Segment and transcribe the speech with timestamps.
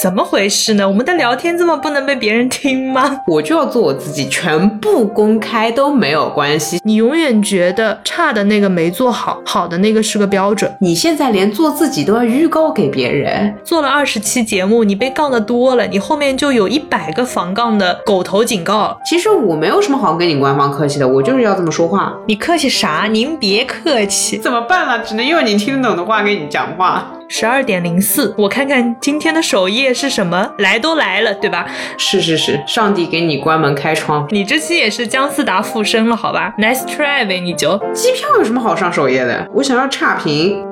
[0.00, 0.88] 怎么回事呢？
[0.88, 3.20] 我们的聊天这么不能被别人听吗？
[3.26, 6.80] 我就要做我自己，全部公开都没有关系。
[6.84, 10.74] 你永远觉得差的那个没做好，好的那个是个标准。
[10.80, 18.98] 你现在连做自己都要预告给别人，做了二十期节目，你被杠的多了，你后面就有一百个防杠的狗头警告。
[19.04, 22.14] 其实我没有什么好跟你官方客气的，我就是要这么说话。
[22.26, 23.06] 你客气啥？
[23.12, 24.38] 您别客气。
[24.38, 25.00] 怎么办了？
[25.00, 27.12] 只能用你听得懂的话跟你讲话。
[27.32, 30.52] 十二点零四，我看看今天的首页是什么？
[30.58, 31.64] 来都来了，对吧？
[31.96, 34.26] 是是是，上帝给你关门开窗。
[34.30, 37.78] 你这期也是姜思达附身了，好吧？Nice try 呗，你就。
[37.94, 39.48] 机票有什么好上首页的？
[39.54, 40.69] 我想要差评。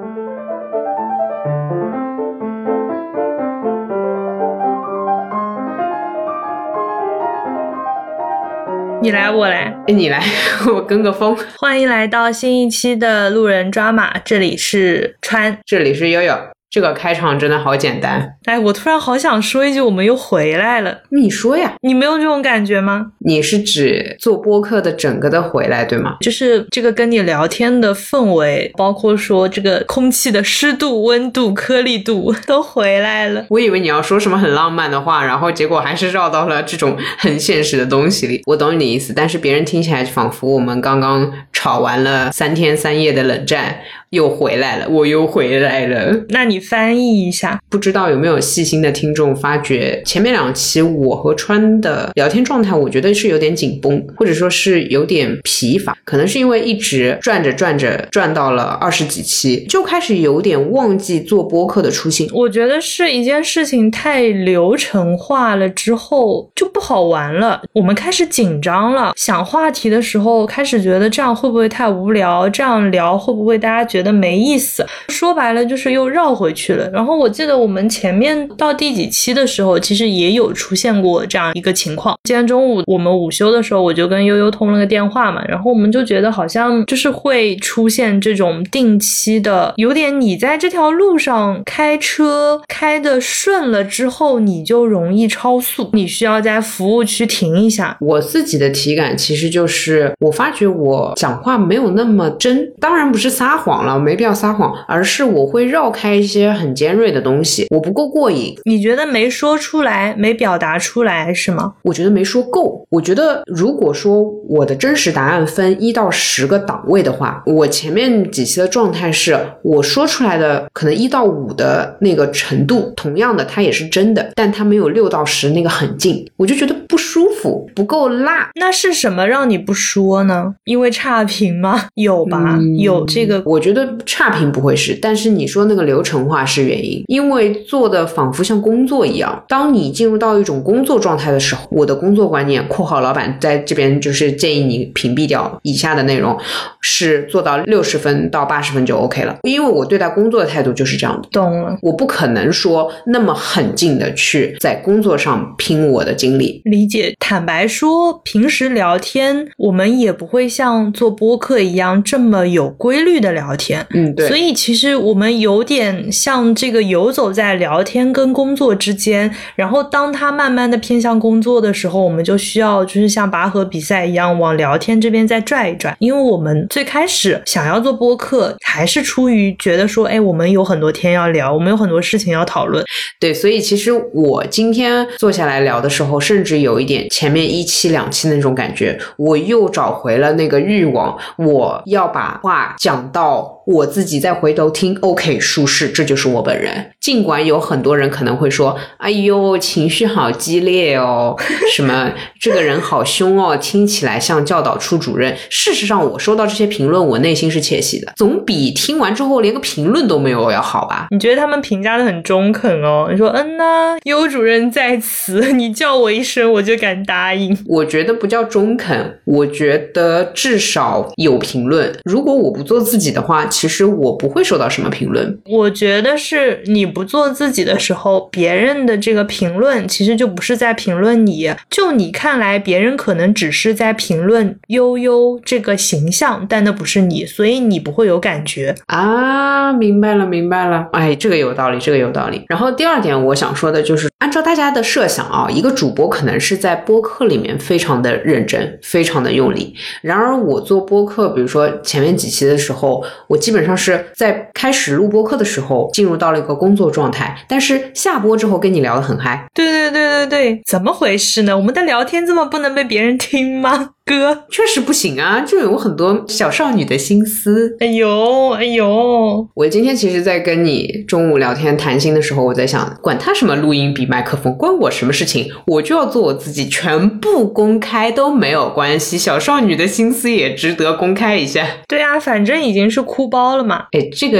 [9.01, 10.21] 你来，我来，哎，你来，
[10.75, 11.37] 我跟个风。
[11.57, 16.35] 欢迎来到新一期的路人抓马，这里是川，这里是悠悠。
[16.71, 20.99] 这个开场真的好简单，哎，我突然好想说一句，我们又回来了。
[21.09, 23.07] 你说呀，你没有这种感觉吗？
[23.21, 26.17] 你是指做播客的整个的回来，对吗？
[26.21, 33.47] 就是这个跟你聊天的氛围，包括说这个空气的湿度、温度、颗粒度都回来了。
[33.49, 38.43] 我以为你要说什么很浪漫的话，然后结果还是绕到了这种很现实的东西里。
[38.45, 43.79] 我懂你的意思，但是别人听起来仿佛我们刚刚吵完了三天三夜的冷战。
[44.11, 46.25] 又回来了，我又回来了。
[46.31, 62.27] 那你翻译一下，不知道有没有细心的听众发觉，前面两期我和川的聊天状态，我觉得是有点紧绷，或者说是有点疲乏，可能是因为一直转着转着转到了二十几期，就开始有点忘记做播客的初心。
[62.33, 72.49] 我觉得是一件事情太流程化了之后就不好玩了，我们开始紧张了，想话题的时候开始觉得这样会不会太无聊？
[72.49, 73.98] 这样聊会不会大家觉？
[73.99, 76.89] 觉得没意思，说白了就是又绕回去了。
[76.91, 82.17] 然后我记得我们前面到第几期的时候，其实也有出现过这样一个情况。
[82.23, 97.97] 今天中午我们午休的时候，我就跟悠悠通了个电话嘛，然后我们就觉得好像就是会出现这种定期的，有点你在这条路上开车开的顺了之后，你就容易超速，你需要在服务区停一下。
[98.01, 103.88] 我自己的体感其实就是，我发觉我讲话没有那么真，当然不是撒谎了。
[103.97, 108.53] 没必要撒谎，而是我会绕开一些很尖锐的东西，我不够过瘾。
[108.65, 111.75] 你觉得没说出来，没表达出来是吗？
[111.83, 112.85] 我觉得没说够。
[112.91, 128.51] 我觉得如果说我的真实答案分一到十个档位的话，我前面几期的状态是我说出来的可能一到五的那个程度，同样的它也是真的，但它没有六到十那个很近，我就觉得不舒服，不够辣。
[128.57, 130.55] 那是什么让你不说呢？
[130.65, 131.87] 因为差评吗？
[131.95, 132.59] 有吧？
[132.79, 133.78] 有这个，我觉得。
[134.07, 139.45] 差评不会是，但是你说那个流程化是原因，因为做的仿佛像工作一样。
[139.49, 146.37] 当你进入到一种工作状态的时候，我的工作观念（括号老板在这边就是建议你屏蔽掉以下的内容）
[146.81, 151.29] 是做到六十分到八十分就 OK 了，因为我对待工作的态度就是这样的。
[151.31, 156.61] 懂了，我不可能说那么狠劲的去在工作上拼我的精力。
[156.65, 163.68] 理解，坦白说，平时聊天我们也不会像做播客一样这么有规律的聊天。
[163.91, 182.85] 嗯，对，所以其实我们有点像这个游走在聊天跟工作之间，然后当他慢慢的偏向工作的时候，我们就需要就是像拔河比赛一样往聊天这边再拽一拽，因为我们最开始想要做播客，还是出于觉得说，哎，我们有很多天要聊，我们有很多事情要讨论。
[183.21, 193.58] 对，所以其实我今天坐下来聊的时候，甚至有一点前面一期两期那种感觉，我又找回了那个欲望，我要把话讲到。
[193.69, 196.93] 我自己再回头听，OK，舒适，这就是我本人。
[197.09, 201.35] 尽管有很多人可能会说：“哎呦，情绪好激烈哦，
[201.75, 211.07] 什么这个人好凶哦，听起来像教导处主任。”事实上，我收到这些评论，我内心是窃喜的，总比听完之后连个评论都没有要好吧？
[211.11, 213.09] 你觉得他们评价的很中肯哦？
[213.11, 221.91] 你说：“嗯呐，优主任在此，你叫我一声，我就敢答应。”我觉得不叫中肯，我觉得至少有评论。
[222.05, 223.47] 如果我不做自己的话。
[223.47, 239.73] 其实我不会收到什么评论，我觉得是你不做自己的时候，别人的这个评论其实就不是在评论你，就你看来，别人可能只是在评论悠悠这个形象，但那不是你，所以你不会有感觉啊。
[239.73, 242.45] 明白了，明白了，哎，这个有道理，这个有道理。
[242.49, 249.73] 然后第二点，我想说的就是，按照大家的设想啊，一个主播可能是在播客里面非常的认真，非常的用力。
[250.03, 253.39] 然而我做播客，比如说前面几期的时候，我。
[253.39, 259.47] 基本上是在开始录播课的时候进入到了一个工作状态，但是下播之后跟你聊得很嗨。
[259.55, 261.57] 对对对对对，怎么回事呢？
[261.57, 263.91] 我们的聊天这么不能被别人听吗？
[264.09, 267.77] 哥，确实不行啊，就有很多小少女的心思。
[267.79, 275.53] 哎呦哎呦，我今天其实，在跟你中午聊天谈心的时候，我在想，管他什么录音笔、麦克风，关我什么事情？
[275.67, 279.19] 我就要做我自己，全部公开都没有关系。
[279.19, 281.67] 小少女的心思也值得公开一下。
[281.87, 283.85] 对啊，反正已经是哭包了嘛。
[283.93, 284.39] 哎，这个，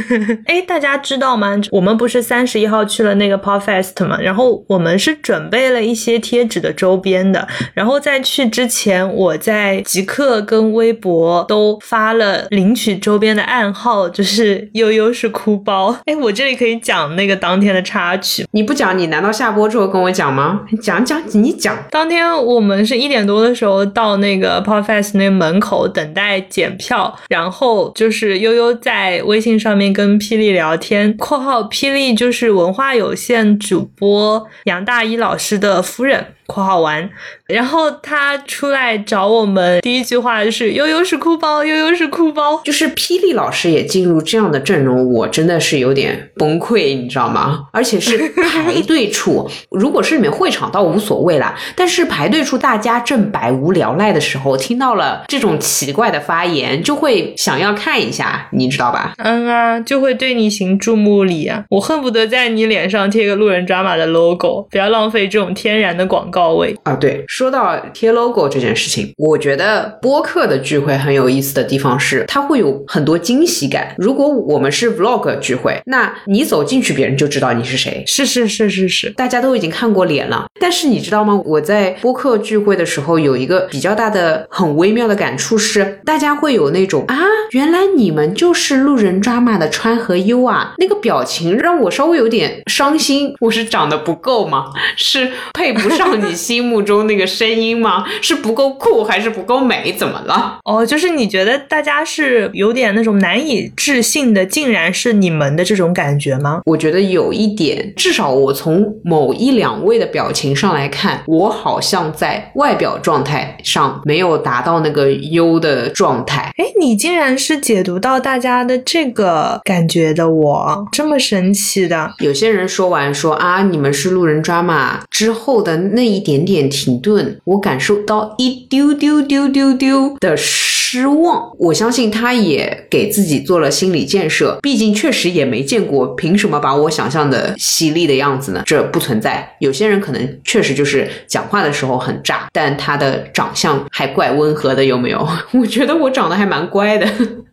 [0.46, 1.60] 哎，大家知道吗？
[1.70, 9.09] 我们不是三十一号去了那个 Pop Fest 嘛，然后我们是准备了一些贴纸的周边的，然后在去之前。
[9.14, 15.96] 我在极客跟微博都发了领取周边的暗号，就是悠悠是哭包。
[16.06, 18.46] 哎，我这里可以讲那个当天的插曲。
[18.52, 20.62] 你不讲，你难道下播之后跟我讲吗？
[20.82, 21.76] 讲讲，你讲。
[21.90, 36.26] 当天我们是一点多的时候到那个 Pop Fest 那门口等待检票，然后就是悠悠在微信上面跟霹雳聊天（括号霹雳就是文化有限主播杨大一老师的夫人）。
[36.50, 37.08] 括号完，
[37.52, 42.60] 然后他出来找我们，第一句话就是“悠悠是哭包，悠悠是哭包”。
[42.64, 47.66] 就是霹雳老师也进入这样的阵容，我真的是有点崩溃，你知道吗？
[47.72, 59.14] 而且是排队处， 如果是里面会场倒无所谓啦，但是排队处大家正百无聊赖的时候，听到了这种奇怪的发言，就会想要看一下，你知道吧？
[59.18, 61.64] 嗯啊，就会对你行注目礼啊！
[61.70, 66.50] 我恨不得在你脸上贴个路人抓马的 logo，不要浪费这种天然的广告。
[66.50, 66.94] 位啊！
[66.96, 73.94] 对，说到贴 logo 这件事情，我觉得播客的聚会很有意思的地方是，它会有很多惊喜感。
[73.96, 78.04] 如果我们是 vlog 聚会，那你走进去，别人就知道你是谁。
[78.06, 80.44] 是是是是是，大家都已经看过脸了。
[80.60, 81.40] 但是你知道吗？
[81.46, 87.16] 我在播客聚会的时候，有一个比较大的、很微妙的感触是，大家会有那种啊，
[87.52, 93.34] 原来你们就是路人抓马的川和优啊，那个表情让我稍微有点伤心。
[93.40, 94.66] 我是长得不够吗？
[94.94, 96.30] 是配不上你。
[96.30, 98.04] 你心目中那个声音吗？
[98.20, 99.90] 是不够酷还是不够美？
[99.92, 100.58] 怎么了？
[100.64, 106.60] 哦，就是你觉得大家是有点那种难以置信的，竟然是你们的这种感觉吗？
[106.66, 116.52] 我觉得有一点，至少我从某一两位的表情上来看，我好像在外表状态上没有达到那个优的状态。
[116.58, 122.12] 哎，你竟然是解读到大家的这个感觉的，我这么神奇的。
[122.18, 126.20] 有些人说完说啊，你们是路人抓马之后的那一。
[126.20, 131.50] 一点点停顿，我感受到一丢丢丢丢丢的失望。
[131.58, 138.62] 我相信他也给自己做了心理建设，毕竟确实也没见过，凭什么把我想象的犀利的样子呢？
[138.66, 139.56] 这不存在。
[139.60, 145.28] 有些人可能确实就是讲话的时候很炸，但他的长相还怪温和的，有没有？
[145.52, 147.06] 我觉得我长得还蛮乖的，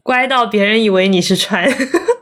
[0.04, 1.68] 乖到别人以为你是川。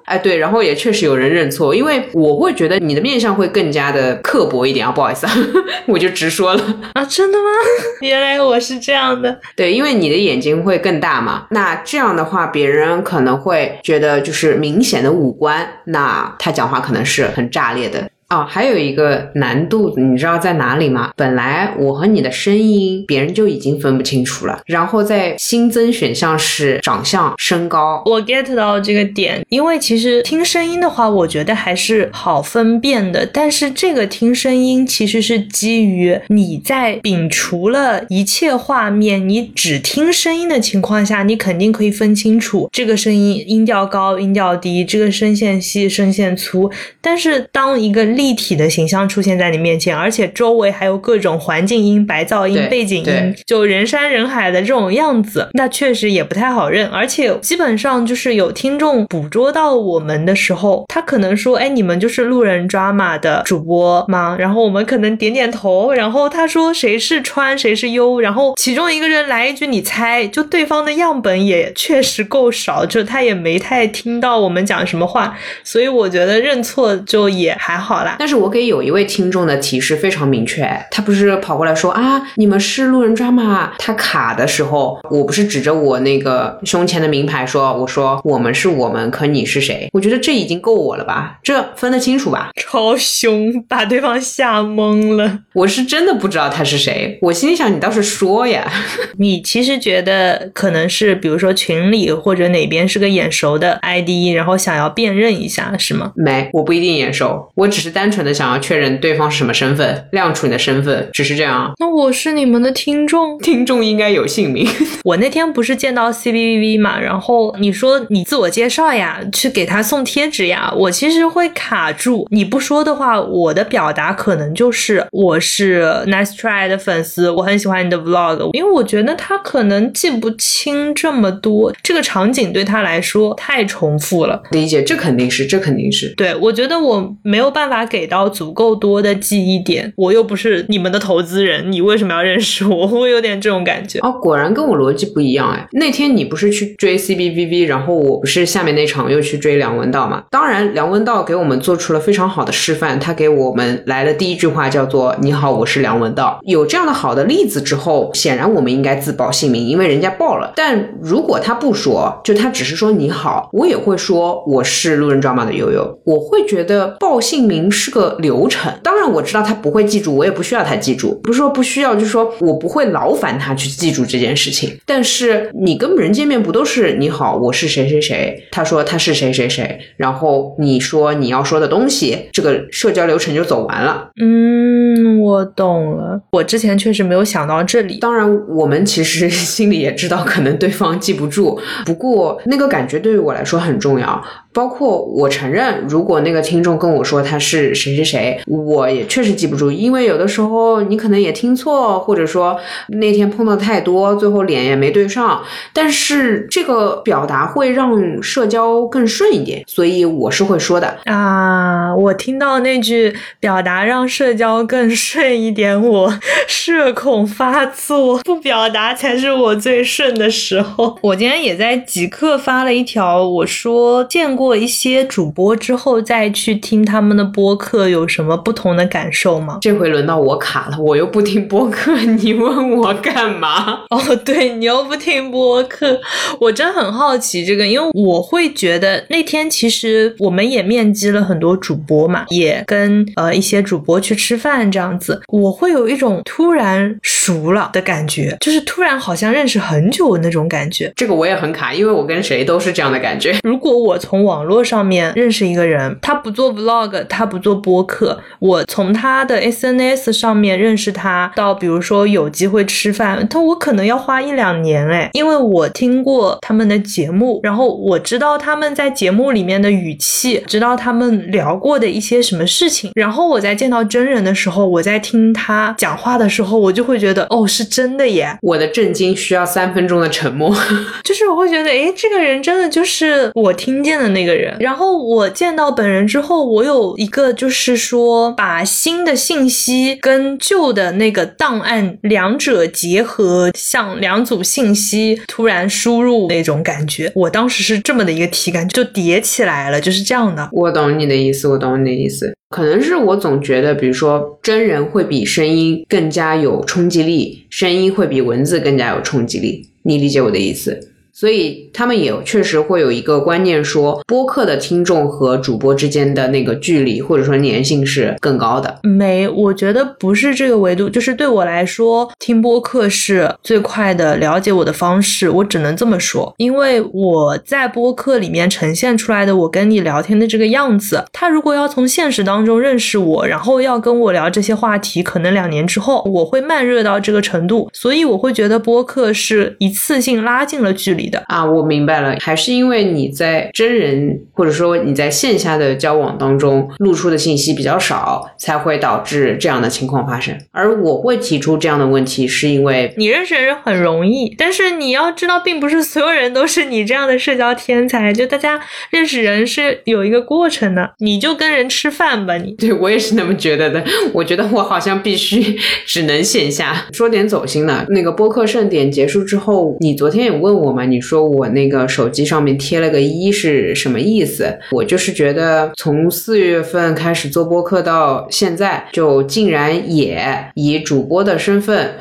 [0.06, 5.34] 哎，对，然后也确实有人认错，因为我会觉得你的面相会更加的刻薄一点啊，不好意思啊，
[5.88, 6.64] 我就直说了
[6.94, 7.46] 啊，真的吗？
[8.02, 18.08] 原来我是这样的，对，因为你的眼睛会更大嘛，那这样的话，别人可能会觉得就是明显的五官，那他讲话可能是很炸裂的。
[18.30, 21.12] 哦，还有一个难度，你知道在哪里吗？
[21.16, 28.02] 本来我和你的声音，别人就已经分不清楚了，然后再新增选项是长相、身高。
[28.06, 33.26] 我 get 到这个点，因为其实听声音的话，我觉得还是好分辨的。
[33.28, 46.72] 但是这个听声音其实是基于你在摒除了一切画面，你只听声音的情况下，你肯定可以分清楚这个声音音调高、音调低，这个声线细、声线粗。
[47.00, 56.88] 但是当一个立体的形象出现在你面前，而且周围还有各种环境音、白噪音、背景音，就人山人海的这种样子，那确实也不太好认。
[56.90, 77.96] 而且基本上就是有听众捕捉到我们的时候，他可能说：“哎，你们就是路人抓马的主播吗？”然后我们可能点点头，然后他说：“谁是川，谁是优？”然后其中一个人来一句：“你猜。”就对方的样本也确实够少，就他也没太听到我们讲什么话，所以我觉得认错就也还好。
[78.20, 83.74] 但是我给有一位听众的提示非常明确，他不是跑过来说啊，你们是路人抓吗？
[83.80, 89.90] 他卡的时候，我不是指着我那个胸前的名牌说，我说我们是我们，可你是谁？
[89.94, 91.40] 我觉得这已经够我了吧？
[91.42, 92.52] 这分得清楚吧？
[92.56, 95.40] 超凶，把对方吓懵了。
[95.54, 98.72] 我是真的不知道他是谁，我心里想你倒是说呀。
[99.18, 106.12] 你其实觉得可能是比如说群里或者哪边是个眼熟的 ID，然后想要辨认一下是吗？
[106.16, 107.95] 没，我不一定眼熟，我只是。
[107.96, 111.72] 单纯的想要确认对方是什么身份，亮出你的身份，只是这样。
[111.80, 114.68] 那我是你们的听众，听众应该有姓名。
[115.06, 122.28] 我那天不是见到 C B V V 嘛，然后你说你自我介绍呀，去给他送贴纸呀，我其实会卡住。
[122.32, 134.42] 你不说的话，我的表达可能就是我是 Nice Try 的粉丝，我很喜欢你的 Vlog，因为我觉得他可能记不清这么多，这个场景对他来说太重复了。
[134.52, 136.14] 理解，这肯定是，这肯定是。
[136.16, 142.88] 对，我觉得我没有办法给到足够多的记忆点，我又不是你们的投资人，你为什么要认识我？
[142.88, 144.00] 我有点这种感觉。
[144.00, 145.68] 哦，果然跟我逻辑不一样哎。
[145.74, 150.24] 那天你不是去追 C B V V，然后我不是下面那场又去追梁文道嘛？
[150.32, 156.40] 当然，梁文道给我们做出了非常好的示范，他给我们来了第一句话叫做“你好，我是梁文道”。
[156.46, 160.54] 有这样的好的例子之后，显然我们应该自报姓名，因为人家报了。
[160.56, 166.00] 但如果他不说，就他只是说你好，我也会说我是路人抓马的悠悠。
[166.06, 168.74] 我会觉得报姓名是个流程。
[168.82, 171.20] 当然我知道他不会记住，我也不需要他记住。
[171.24, 174.78] 不是说不需要，就是说我不会劳烦他去记住这件事情。
[174.86, 178.44] 但是你跟人见面不都是你好，我是谁谁谁？
[178.52, 184.10] 他说他是谁谁谁，然后你说你要说的东西，这个社交流程就走完了。
[184.22, 186.22] 嗯，我懂了。
[186.32, 187.98] 我之前确实没有想到这里。
[188.00, 191.60] 当然，我们其实 心里也知道，可能对方记不住。
[191.86, 194.24] 不过那个感觉对于我来说很重要。
[194.54, 202.58] 包括我承认，如果那个听众跟我说他是谁谁谁，我也确实记不住，因为有的时候你可能也听错，或者说
[202.88, 205.44] 那天碰到太多，最后脸也没对上。
[205.74, 211.94] 但是这个表达会让社交更顺一点，所以我是会说的啊。
[211.96, 220.98] 我听到那句表达让社交更顺一点，我社恐发作，不表达才是我最顺的时候。
[221.02, 224.46] 我今天也在极客发了一条，我说见过。
[224.46, 229.58] 过一些主播之后再去听他们的播客，有什么不同的感受吗？
[229.62, 233.82] 这回轮到我卡了，我又不听播客，你问我干嘛？
[233.90, 236.00] 哦，对你又不听播客，
[236.40, 250.94] 我真很好奇这个，因为我会觉得那天其实我们也面基了很多主播嘛，也跟呃一些主播去吃饭这样子，我会有一种突然熟了的感觉，就是突然好像认识很久的那种感觉。
[250.96, 253.36] 这个我也很卡，因为我跟谁都是这样的感觉。
[253.44, 258.20] 如果我从网网络上面认识一个人，他不做 vlog，他不做播客。
[258.40, 278.38] 我从他的 SNS 上面认识他，到比如说有机会吃饭，他我可能要花一两年哎，因为我听过他们的节目，然后我知道他们在节目里面的语气，知道他们聊过的一些什么事情，然后我在见到真人的时候，我在听他讲话的时候，我就会觉得哦，是真的耶！
[278.42, 280.54] 我的震惊需要三分钟的沉默，
[281.06, 284.26] 就是我会觉得哎，这个人真的就是我听见的那。
[284.26, 297.12] 个人，然后我见到本人之后，我有一个就是说，把新的信息跟旧的那个档案两者结合，像两组信息突然输入那种感觉。
[297.16, 300.50] 我当时是这么的一个体感，就叠起来了，就是这样的。
[300.52, 302.34] 我懂你的意思，我懂你的意思。
[302.50, 309.68] 可能是我总觉得，比如说真人会比声音更加有冲击力，声音会比文字更加有冲击力。
[309.84, 310.92] 你理解我的意思？
[311.16, 318.80] 所以他们也确实会有一个观念，说播客的听众和主播之间的那个距离或者说粘性是更高的。
[318.84, 320.90] 没，我觉得不是这个维度。
[320.90, 325.30] 就是对我来说，听播客是最快的了解我的方式。
[325.30, 337.70] 我只能这么说，因为我在播客里面呈现出来的我跟你聊天的这个样子，他如果要从现实当中认识我，然后要跟我聊这些话题，可能两年之后我会慢热到这个程度。
[337.72, 341.05] 所以我会觉得播客是一次性拉近了距离。
[341.28, 350.36] 啊，我明白了，还是因为你在真人或者说你在线下的交往当中露出的信息比较少，才会导致这样的情况发生。
[350.52, 358.12] 而我会提出这样的问题，是因为你认识人很容易，但是你要知道，并不是所有人都是你这样的社交天才。
[358.12, 358.60] 就大家
[358.90, 363.84] 认识人是有一个过程的，你就跟人吃饭吧，你 对我也是那么觉得的。
[364.14, 367.86] 我觉得我好像必须只能线下说点走心的。
[367.90, 370.95] 那个播客盛典结束之后，你昨天也问我嘛，你。
[370.96, 374.58] 你说我那个手机上面贴了个一是什么意思？
[374.72, 380.26] 我就是觉得从四月份开始做播客到现在，就竟然也
[380.56, 381.96] 以主播的身份。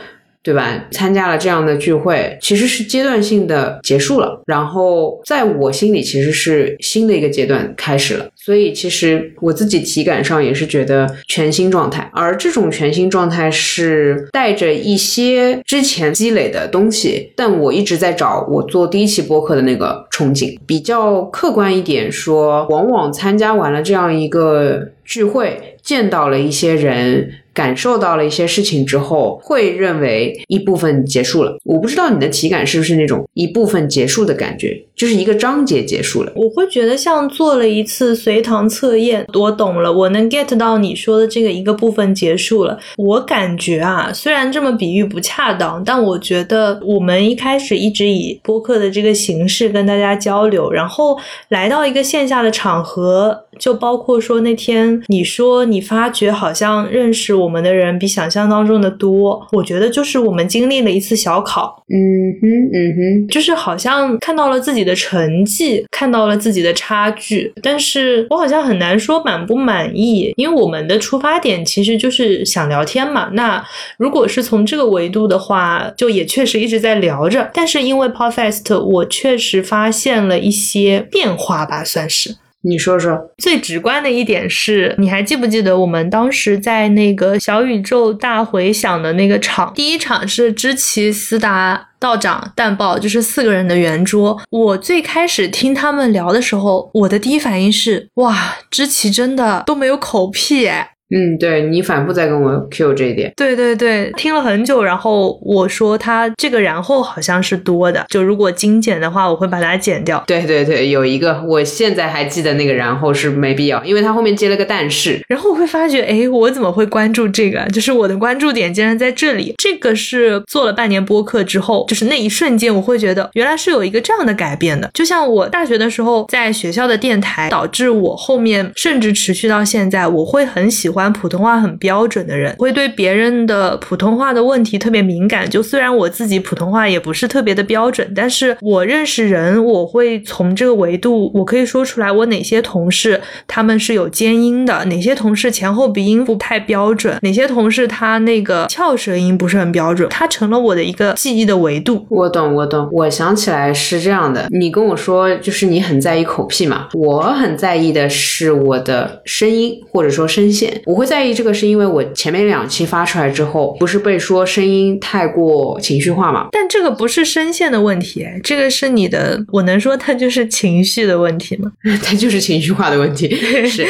[0.44, 0.84] 对吧？
[0.90, 8.28] 参加了这样的聚会，其实是阶段性的结束了，然后在我心里其实是新的一个阶段开始了。
[8.36, 20.58] 所以其实我自己体感上也是觉得全新状态，而这种全新状态是带着一些之前积累的东西，但我一直在找我做第一期播客的那个憧憬。
[20.66, 25.58] 比较客观一点说，往往参加完了这样一个聚会。
[25.82, 27.30] 见到了一些人。
[27.54, 31.56] 感受到了一些事情之后，会认为一部分结束了。
[31.64, 36.30] 我不知道你的体感是不是那种一部分结束的感觉，就是一个章节结束了。
[36.36, 42.78] 我会觉得像做了一次随堂测验，我懂了，我能 get 到你说的这个一个部分结束了。
[42.98, 57.54] 我感觉啊，虽然这么比喻不恰当，但我觉得我们一开始一直以播客的这个形式跟大家交流，然后来到一个线下的场合，就包括说那天你说你发觉好像认识我。
[57.54, 61.94] 们的人比想象当中的多，我觉得就是我们经历了一次小考，嗯
[62.42, 73.30] 哼，嗯哼，就是好像看到了自己的成绩，看到了自己的差距，但是我好像很难说满不满意，因为我们的出发点其实就是想聊天嘛。
[73.32, 73.64] 那
[73.96, 82.36] 如果是从这个维度的话，就也确实一直在聊着，但是因为 Podfest，我确实发现了一些变化吧，算是。
[82.66, 89.70] 你说说，最直观的一点是，你还记不记得我们当时在那个小宇宙大回响的那个场？
[89.74, 94.40] 第一场是知奇、思达、道长、蛋爆，就是四个人的圆桌。
[94.48, 100.92] 我最开始听他们聊的时候，我的第一反应是，哇，知奇真的都没有口癖哎。
[101.10, 110.22] 嗯，对你反复在跟我 Q 这一点，对对对，听了很久，然后我说他这个然后好像是多的，就如果精简的话，我会把它剪掉。
[110.26, 117.64] 对对对，有一个我现在还记得那个然后是没必要，因为他后面接了个但是，然后我会发觉，哎，我怎么会关注这个？
[117.66, 119.54] 就是我的关注点竟然在这里。
[119.58, 124.90] 这个是做了半年播客之后，就是那一瞬间，我会觉得原来是有一个这样的改变的。
[124.94, 135.50] 就像我大学的时候在学校的电台，导致我后面甚至持续到现在，我会很喜喜欢普通话很标准的人，会对别人的普通话的问题特别敏感。
[135.50, 152.06] 就虽然我自己普通话也不是特别的标准，但是我认识人，我会从这个维度，我可以说出来我哪些同事他们是有尖音的，哪些同事前后鼻音不太标准，哪些同事他那个翘舌音不是很标准，它成了我的一个记忆的维度。
[152.08, 152.88] 我懂，我懂。
[152.92, 160.82] 我想起来是这样的，你跟我说就是你很在意口癖嘛，我很在意的是我的声音或者说声线。
[160.86, 166.48] 我会在意这个，是因为我前面两期发出来之后，不是被说声音太过情绪化嘛？
[166.52, 171.72] 但这个不是声线的问题，这个是你的，我能说它就是情绪的问题吗？
[172.02, 173.34] 它就是情绪化的问题。
[173.66, 173.86] 是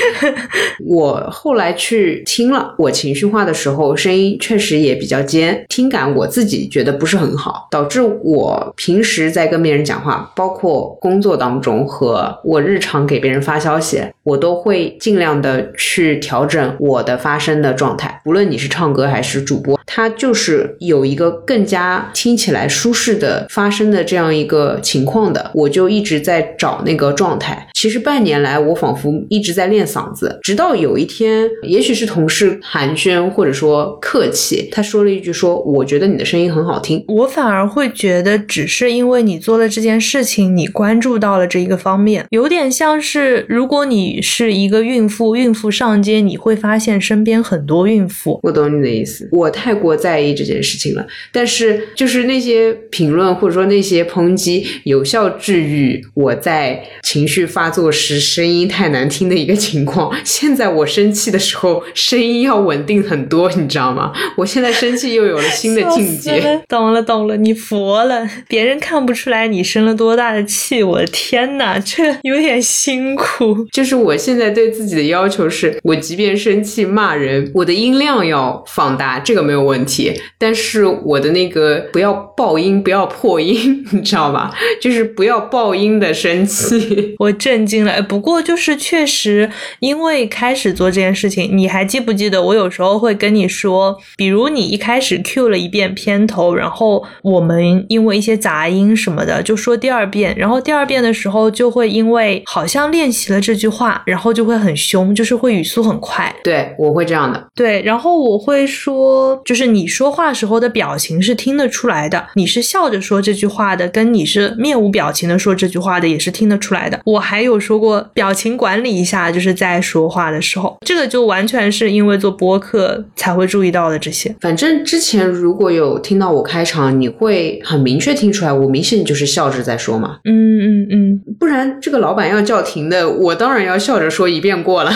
[0.86, 16.76] 我后来去听了，我情绪化的时候，声音确实也比较尖，听感我自己觉得不是很好，导致我平时在跟别人讲话，包括工作当中和我日常给别人发消息，我都会尽量的去调整。
[16.84, 25.50] 我的发声的状态，不论你是唱歌还是主播，它就是有一个更加听起来舒适的发声的这样一个情况的。
[25.54, 27.66] 我就一直在找那个状态。
[27.72, 46.73] 其实半年来，我仿佛一直在练嗓子，直到有一天，也许是同事寒暄或者说客气，他说了一句说：“我觉得你的声音很好听。”我反而会觉得，只是因为你做了这件事情，你关注到了这一个方面，有点像是如果你是一个孕妇，孕妇上街，你会发。
[46.74, 49.28] 发现身边很多孕妇，我懂你的意思。
[49.30, 60.12] 我太过在意这件事情了，但是就是那些评论或者说那些抨击，有效治愈我在情绪发作时声音太难听的一个情况。
[60.26, 64.12] 现在我生气的时候，声音要稳定很多，你知道吗？
[64.36, 66.60] 我现在生气又有了新的境界。
[66.66, 68.28] 懂了，懂了，你佛了。
[68.48, 73.64] 别人看不出来你生了多大的气，我的天呐，这有点辛苦。
[73.70, 76.63] 就是我现在对自己的要求是，我即便生。
[76.64, 80.12] 气骂人，我的音量要放大，这个没有问题。
[80.38, 84.50] 但是我的那个不要爆音，不要破音，你知道吧？
[84.80, 87.14] 就是不要爆音的生气。
[87.20, 88.02] 我震惊了。
[88.02, 89.50] 不过就是确实，
[89.80, 92.42] 因为开始做这件事情，你还记不记得？
[92.42, 106.34] 我有时候会跟你说，比如你一开始 Q 了一遍片头，然后我们因为一些杂音什么的，就说第二遍，然后第二遍的时候就会因为好像练习了这句话，然后就会很凶，就是会语速很快。
[106.44, 106.53] 对。
[106.54, 107.44] 对，我会这样的。
[107.52, 117.00] 对，然后我会说，就是你说话时候的表情是听得出来的，你是笑着说这句话的，跟你是面无表情的说这句话的，也是听得出来的。
[117.04, 124.32] 我还有说过表情管理一下，就是在说话的时候，这个就完全是因为做播客才会注意到的这些。
[124.40, 130.18] 反正之前如果有听到我开场，你会很明确听出来，我明显就是笑着在说嘛。
[130.24, 134.92] 嗯嗯嗯，不然这个老板要叫停的，我当然要笑着说一遍过了。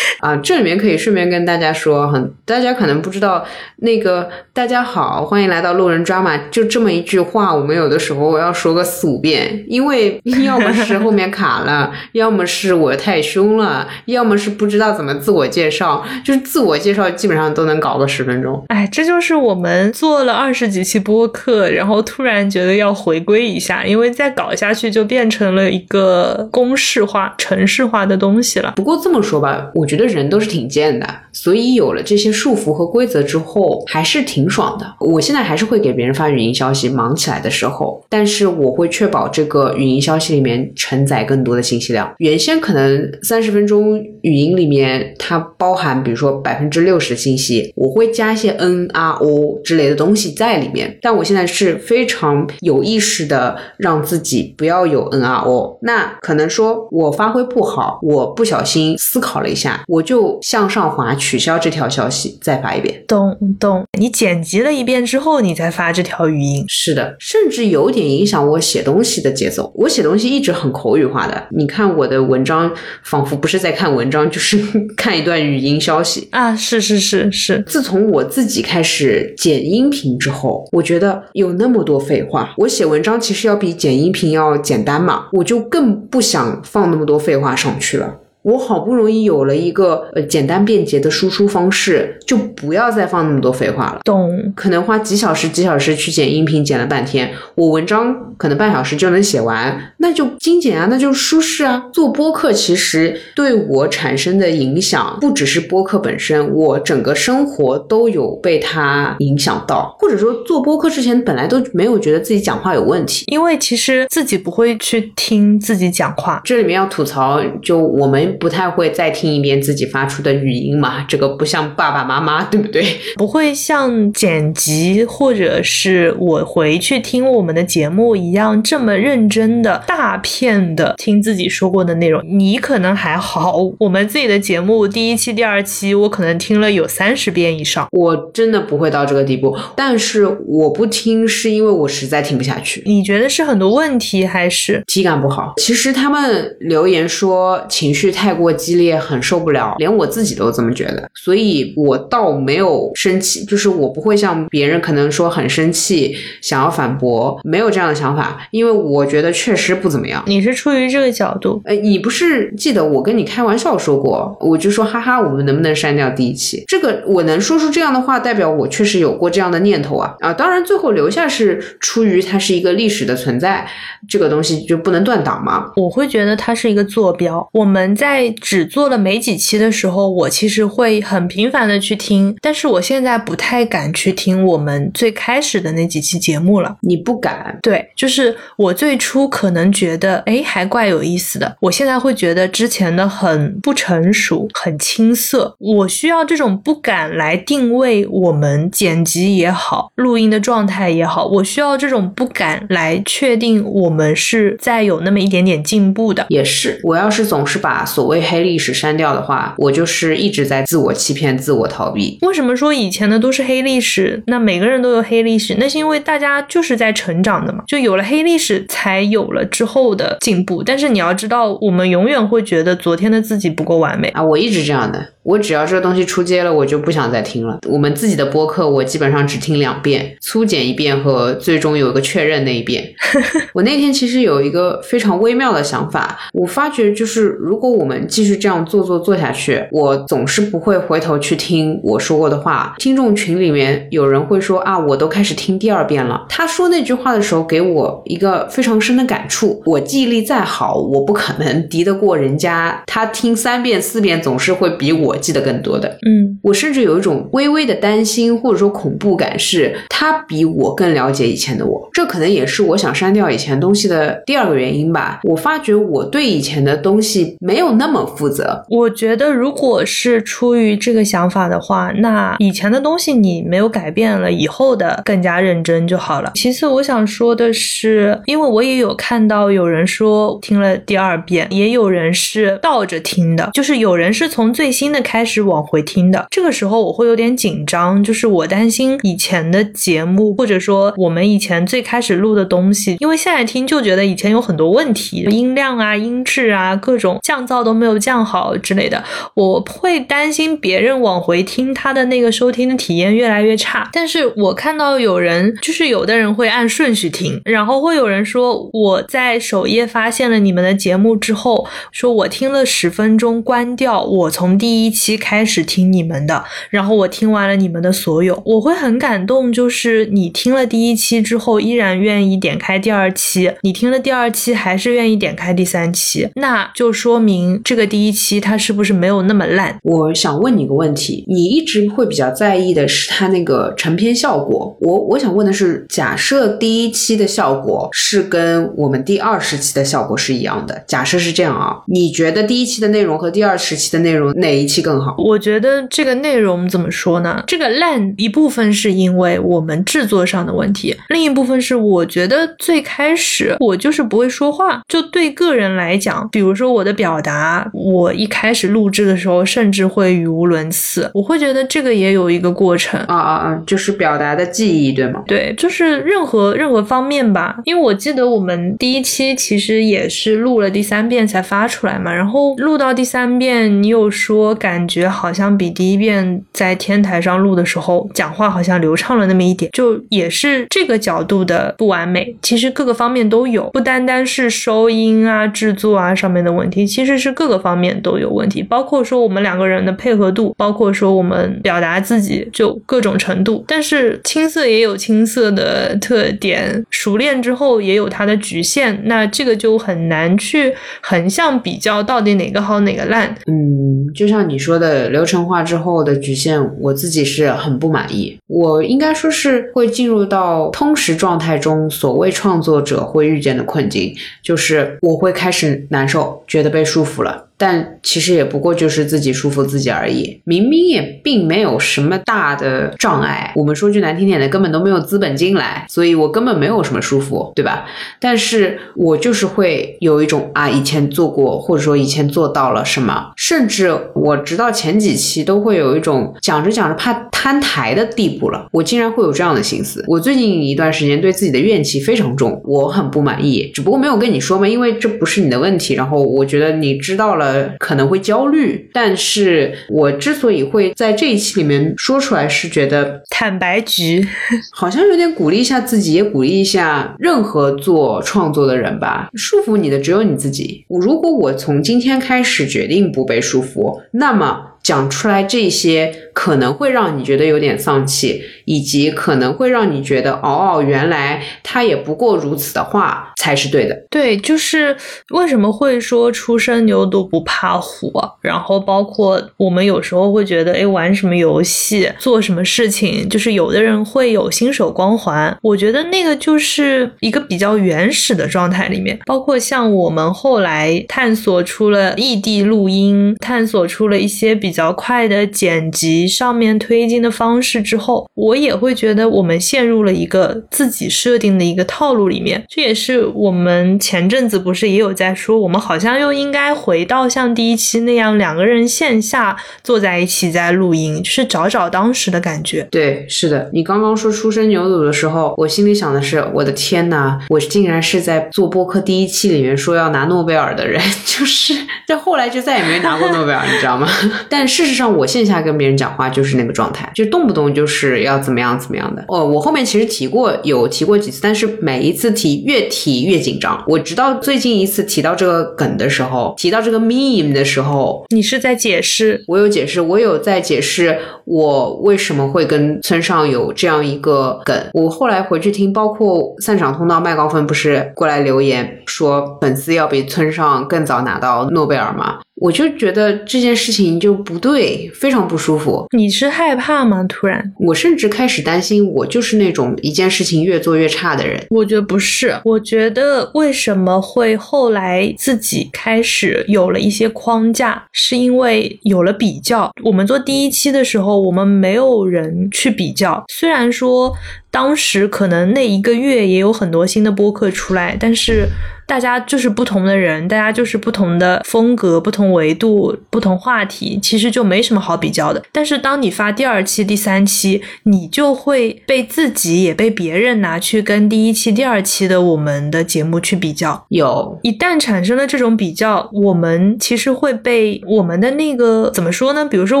[0.20, 0.36] 啊。
[0.36, 3.44] 这里面可以顺便跟大家说，很大家可能不知道，
[3.76, 18.64] 那个大家好，欢迎来到路人抓马，就这么一句话，我们有的时候要说个四五遍，因为 要么是后面卡了，要么是我太凶了，要么是不知道怎么自我介绍，就是自我介绍基本上都能搞个十分钟。
[18.68, 28.72] 哎，这就是我们做了二十几期播客，然后突然觉得要回归一下，因为再搞下去就变成了一个公式化、程式化的东西了。
[28.76, 34.86] 不过这么说吧，我觉得人都是挺贱的，所以有了这些束缚和规则之后，还是挺爽的。
[35.00, 42.10] 我现在还是会给别人发语音消息，忙起来的时候，但是我会确保这个语音消息里面承载更多的信息量。
[42.16, 50.96] 原先可能三十分钟语音里面它包含，比如说百分之六十的信息，我会加一些 N、R、O 之类的东西在里面。
[51.02, 55.78] 但我现在是非常有意识的让自己不要有 N、R、O。
[55.82, 63.04] 那可能说我发挥不好，我不小心思考了一下，我就向上滑取消这条消息，再发一遍。
[63.06, 66.64] 懂懂，你剪辑了一遍之后，你再发这条语音。
[66.68, 69.72] 是的，甚至有点影响我写东西的节奏。
[69.74, 72.70] 我写东西一直很口语化的，你看我的文章，
[73.04, 74.58] 仿佛不是在看文章，就是
[74.96, 76.28] 看一段语音消息。
[76.32, 82.54] 啊，是是是是，自从我自己开始剪音频之后，我觉得有那么多废话。
[82.56, 88.14] 我写文章其实要比剪音频要简单嘛，我就更不想放那么多废话上去了。
[88.42, 94.00] 我好不容易有了一个呃简单便捷的输出方式，就不要再放那么多废话了。
[94.04, 94.52] 懂。
[94.54, 101.84] 可能花几小时、几小时去剪音频，剪了半天，我文章可能半小时就能写完，那就精简啊，那就舒适啊。
[101.92, 116.40] 做播客其实对我产生的影响，不只是播客本身，我整个生活都有被它影响到，或者说做播客之前本来都没有觉得自己讲话有问题，因为其实自己不会去听自己讲话。
[116.44, 122.84] 这里面要吐槽，就我们不太会再听一遍自己发出的语音嘛，这个不像爸爸妈妈， 对不对？
[123.16, 132.22] 不会像剪辑或者是我回去听我们的节目一样这么认真的大片的听自己说过的内容。
[132.24, 137.88] 你可能还好，我们自己的节目第一期、第二期，我可能听了有三十遍以上。
[137.92, 142.82] 我真的不会到这个地步，但是我不听是因为我实在听不下去。
[142.86, 145.54] 你觉得是很多问题，还是体感不好？
[145.56, 160.22] 其实他们留言说情绪太过激烈，很受不了，连我自己都这么觉得，所以我倒没有生气，就是我不会像别人可能说很生气，想要反驳，没有这样的想法，因为我觉得确实不怎么样。
[160.26, 161.62] 你是出于这个角度？
[161.64, 166.62] 哎，你不是记得我跟你开玩笑说过，我就说哈哈，我们能不能删掉第一期？
[166.68, 170.32] 这个我能说出这样的话，代表我确实有过这样的念头啊啊！
[170.32, 173.66] 当然，最后留下是出于它是一个历史的存在，
[174.08, 175.70] 这个东西就不能断档嘛。
[175.76, 177.48] 我会觉得它是一个坐标。
[177.52, 186.76] 我们在只做了没几期的时候，我其实会很频繁的去听，但是我现在不太敢去听我们最开始的那几期节目了。
[186.80, 187.58] 你不敢？
[187.62, 191.56] 对，就是我最初可能觉得，哎，还怪有意思的。
[191.60, 195.54] 我现在会觉得之前的很不成熟、很青涩。
[195.58, 206.26] 我需要这种不敢来定位我们剪辑也好、录音的状态也好，我需要这种不敢来确定我们是在有那么一点点进步的。
[206.28, 212.18] 也是，我要是总是把所谓黑历史删掉的话，我就是一直在自我欺骗、自我逃避。
[212.22, 214.22] 为什么说以前的都是黑历史？
[214.26, 220.62] 那每个人都有黑历史，那是因为大家就是在成长的嘛，就有了黑历史，才有了之后的进步。
[220.62, 224.22] 但是你要知道，我们永远会觉得昨天的自己不够完美啊！
[224.22, 227.58] 我一直这样的，我只要这个东西出街了，我就不想再听了。
[227.68, 232.92] 我们自己的播客，我基本上只听两遍，粗剪一遍和最终有一个确认那一遍。
[233.54, 242.74] 我那天其实有一个非常微妙的想法，我发觉就是如果我们继续这样做做做下去，我总是不会回头去听我说过的话。
[242.78, 246.26] 听众群里面有人会说啊，我都开始听第二遍了。
[246.28, 249.62] 他说那句话的时候，给我一个非常深的感触。
[249.66, 252.82] 我记忆力再好，我不可能敌得过人家。
[252.86, 255.88] 他听三遍四遍，总是会比我记得更多的。
[256.06, 261.88] 嗯，我甚至有一种微微的担心或者说恐怖感，是他比我更了解以前的我。
[261.92, 265.20] 这可能也是我想删掉以前东西的第二个原因吧。
[265.24, 268.64] 我发觉我对以前的东西没有那么负责。
[268.68, 276.32] 我觉得，如果是出于这个想法的话，那以前的东西你没有改变了，以后的更加认真就好了。
[276.34, 286.26] 其次，我想说的是，因为我也有看到有人说听了第二遍，也有人是倒着听的，就是有人是从最新的开始往回听的。
[286.30, 299.02] 这个时候我会有点紧张，就是我担心以前的节目，或者说我们以前最开始录的东西，因为现在听就觉得以前有很多问题，音量啊、音质啊、各种降噪都没有降好之类的，
[299.34, 303.90] 我会担心别人往回听他的那个收听的体验越来越差。
[303.92, 329.78] 但是我看到有人，就是有的人会按顺序听，然后会有人说我在首页发现了你们的节目之后，说我听了十分钟关掉，我从第一期开始听你们的，然后我听完了你们的所有，我会很感动，就是你听了第一期之后依然愿意点开第二期，你听了第二期还是愿意点开第三期，那就说明这个第一期它是不是没有那么烂？
[329.82, 334.76] 我想问你个问题，你一直会比较在意的是它那个成片效果。
[334.80, 345.14] 我我想问的是，假设第一期的效果是跟我们第二十期的效果是一样的，假设是这样啊，你觉得第一期的内容和第二十期的内容哪一期更好？
[345.18, 347.42] 我觉得这个内容怎么说呢？
[347.46, 363.00] 这个烂一部分是因为我们制作上的问题，另一部分是我觉得最开始我就是不会说话，就对个人来讲，比如说我的表达，我一开始录制的时候甚至会语无伦次，我会觉得这个也有一个过程。
[363.08, 363.62] 啊啊啊！
[363.66, 365.22] 就是表达的记忆，对吗？
[365.26, 403.34] 对，就是任何任何方面吧，因为我记得我们第一期其实也是录了第三遍才发出来嘛，然后录到第三遍，你有说感感觉好像比第一遍在天台上录的时候讲话好像流畅了那么一点，就也是这个角度的不完美，其实各个方面都有，不单单是收音啊、制作啊上面的问题，其实是各个方面都有问题，包括说我们两个人的配合度，包括说我们表达自己就各种程度，但是青涩也有青涩的特点，熟练之后也有它的局限，那这个就很难去横向比较到底哪个好哪个烂。
[403.46, 408.38] 嗯，就像你说的，流程化之后的局限，我自己是很不满意。
[408.46, 417.48] 我应该说是会进入到通识状态中，所谓创作者会遇见的困境，就是我会开始难受，觉得被束缚了。
[417.62, 423.52] 但其实也不过就是自己舒服自己而已，明明也并没有什么大的障碍。
[423.54, 427.84] 我们说句难听点的，根本都没有资本进来，所以我根本没有什么舒服，对吧？
[428.18, 438.66] 但是我就是会有一种啊，以前做过，或者说以前做到了什么，甚至我直到前几期都会有一种讲着讲着怕摊台的地步了。
[438.72, 440.04] 我竟然会有这样的心思。
[440.08, 445.94] 我最近一段时间对自己的怨气非常重，我很不满意，只不过没有跟你说嘛，因为这不是你的问题。
[445.94, 447.51] 然后我觉得你知道了。
[447.78, 454.26] 可能会焦虑，但是我之所以会在这一期里面说出来，是觉得坦白局
[454.72, 459.28] 好像有点鼓励一下自己，也鼓励一下任何做创作的人吧。
[459.34, 460.84] 束缚你的只有你自己。
[460.88, 474.06] 如果我从今天开始决定不被束缚，那么讲出来这些可能会让你觉得有点丧气，以及可能会让你觉得哦哦，原来他也不过如此的话才是对的。
[474.10, 474.96] 对，就是
[475.30, 485.56] 为什么会说初生牛犊不怕虎，然后包括我们有时候会觉得，哎，玩什么游戏，做什么事情，就是有的人会有新手光环。
[485.62, 502.64] 我觉得那个就是一个比较原始的状态里面，包括像我们后来探索出了异地录音，探索出了一些比较快的剪辑上面推进的方式之后，我也会觉得我们陷入了一个自己设定的一个套路里面。
[502.68, 512.86] 这也是我们前阵子不是也有在说，我们好像又应该回到像第一期那样，两个人线下坐在一起在录音，就是找找当时的感觉。
[512.90, 521.74] 对，是的，你刚刚说初生牛犊的时候，我心里想的是，我的天呐，我竟然是在做播客第一期里面说要拿诺贝尔的人， 就是
[522.06, 524.08] 这后来就再也没拿过诺贝尔，你知道吗？
[524.48, 529.24] 但事实上，我线下跟别人讲话就是那个状态，就动不动就是要怎么样怎么样的。
[529.28, 533.82] 哦，我后面其实提过，有提过几次，但是每一次提越提越紧张。
[533.86, 539.42] 我直到最近一次提到这个梗的时候，提到这个 meme 的时候，你是在解释？
[539.46, 544.76] 我有解释，我有在解释我为什么会跟村上有这样一个梗。
[544.92, 552.38] 我后来回去听，包括散场通道麦高芬不是过来留言说粉丝要比村上更早拿到诺贝尔吗？
[552.62, 556.06] 我就觉得这件事情就不对，非常不舒服。
[556.16, 557.24] 你是害怕吗？
[557.28, 561.60] 突然，我甚至开始担心，我就是那种一件事情越做越差的人。
[561.70, 569.90] 我觉得不是，我觉得为什么会后来自己开始有了一些框架，是因为有了比较。
[570.04, 574.32] 我们做第一期的时候，我们没有人去比较，虽然说。
[574.72, 578.66] 当时可能那一个月也有很多新的播客出来，但是。
[579.04, 585.62] 大家就是不同的人，大家就是不同的风格、不同维度、不同话题，其实就没什么好比较的。
[585.70, 594.06] 但是当你发第二期、第三期，你就会被自己也被别人拿去跟第一期、第二期的我们的节目去比较。
[594.08, 599.66] 有，一旦产生了这种比较，我们其实会被我们的那个怎么说呢？
[599.66, 600.00] 比如说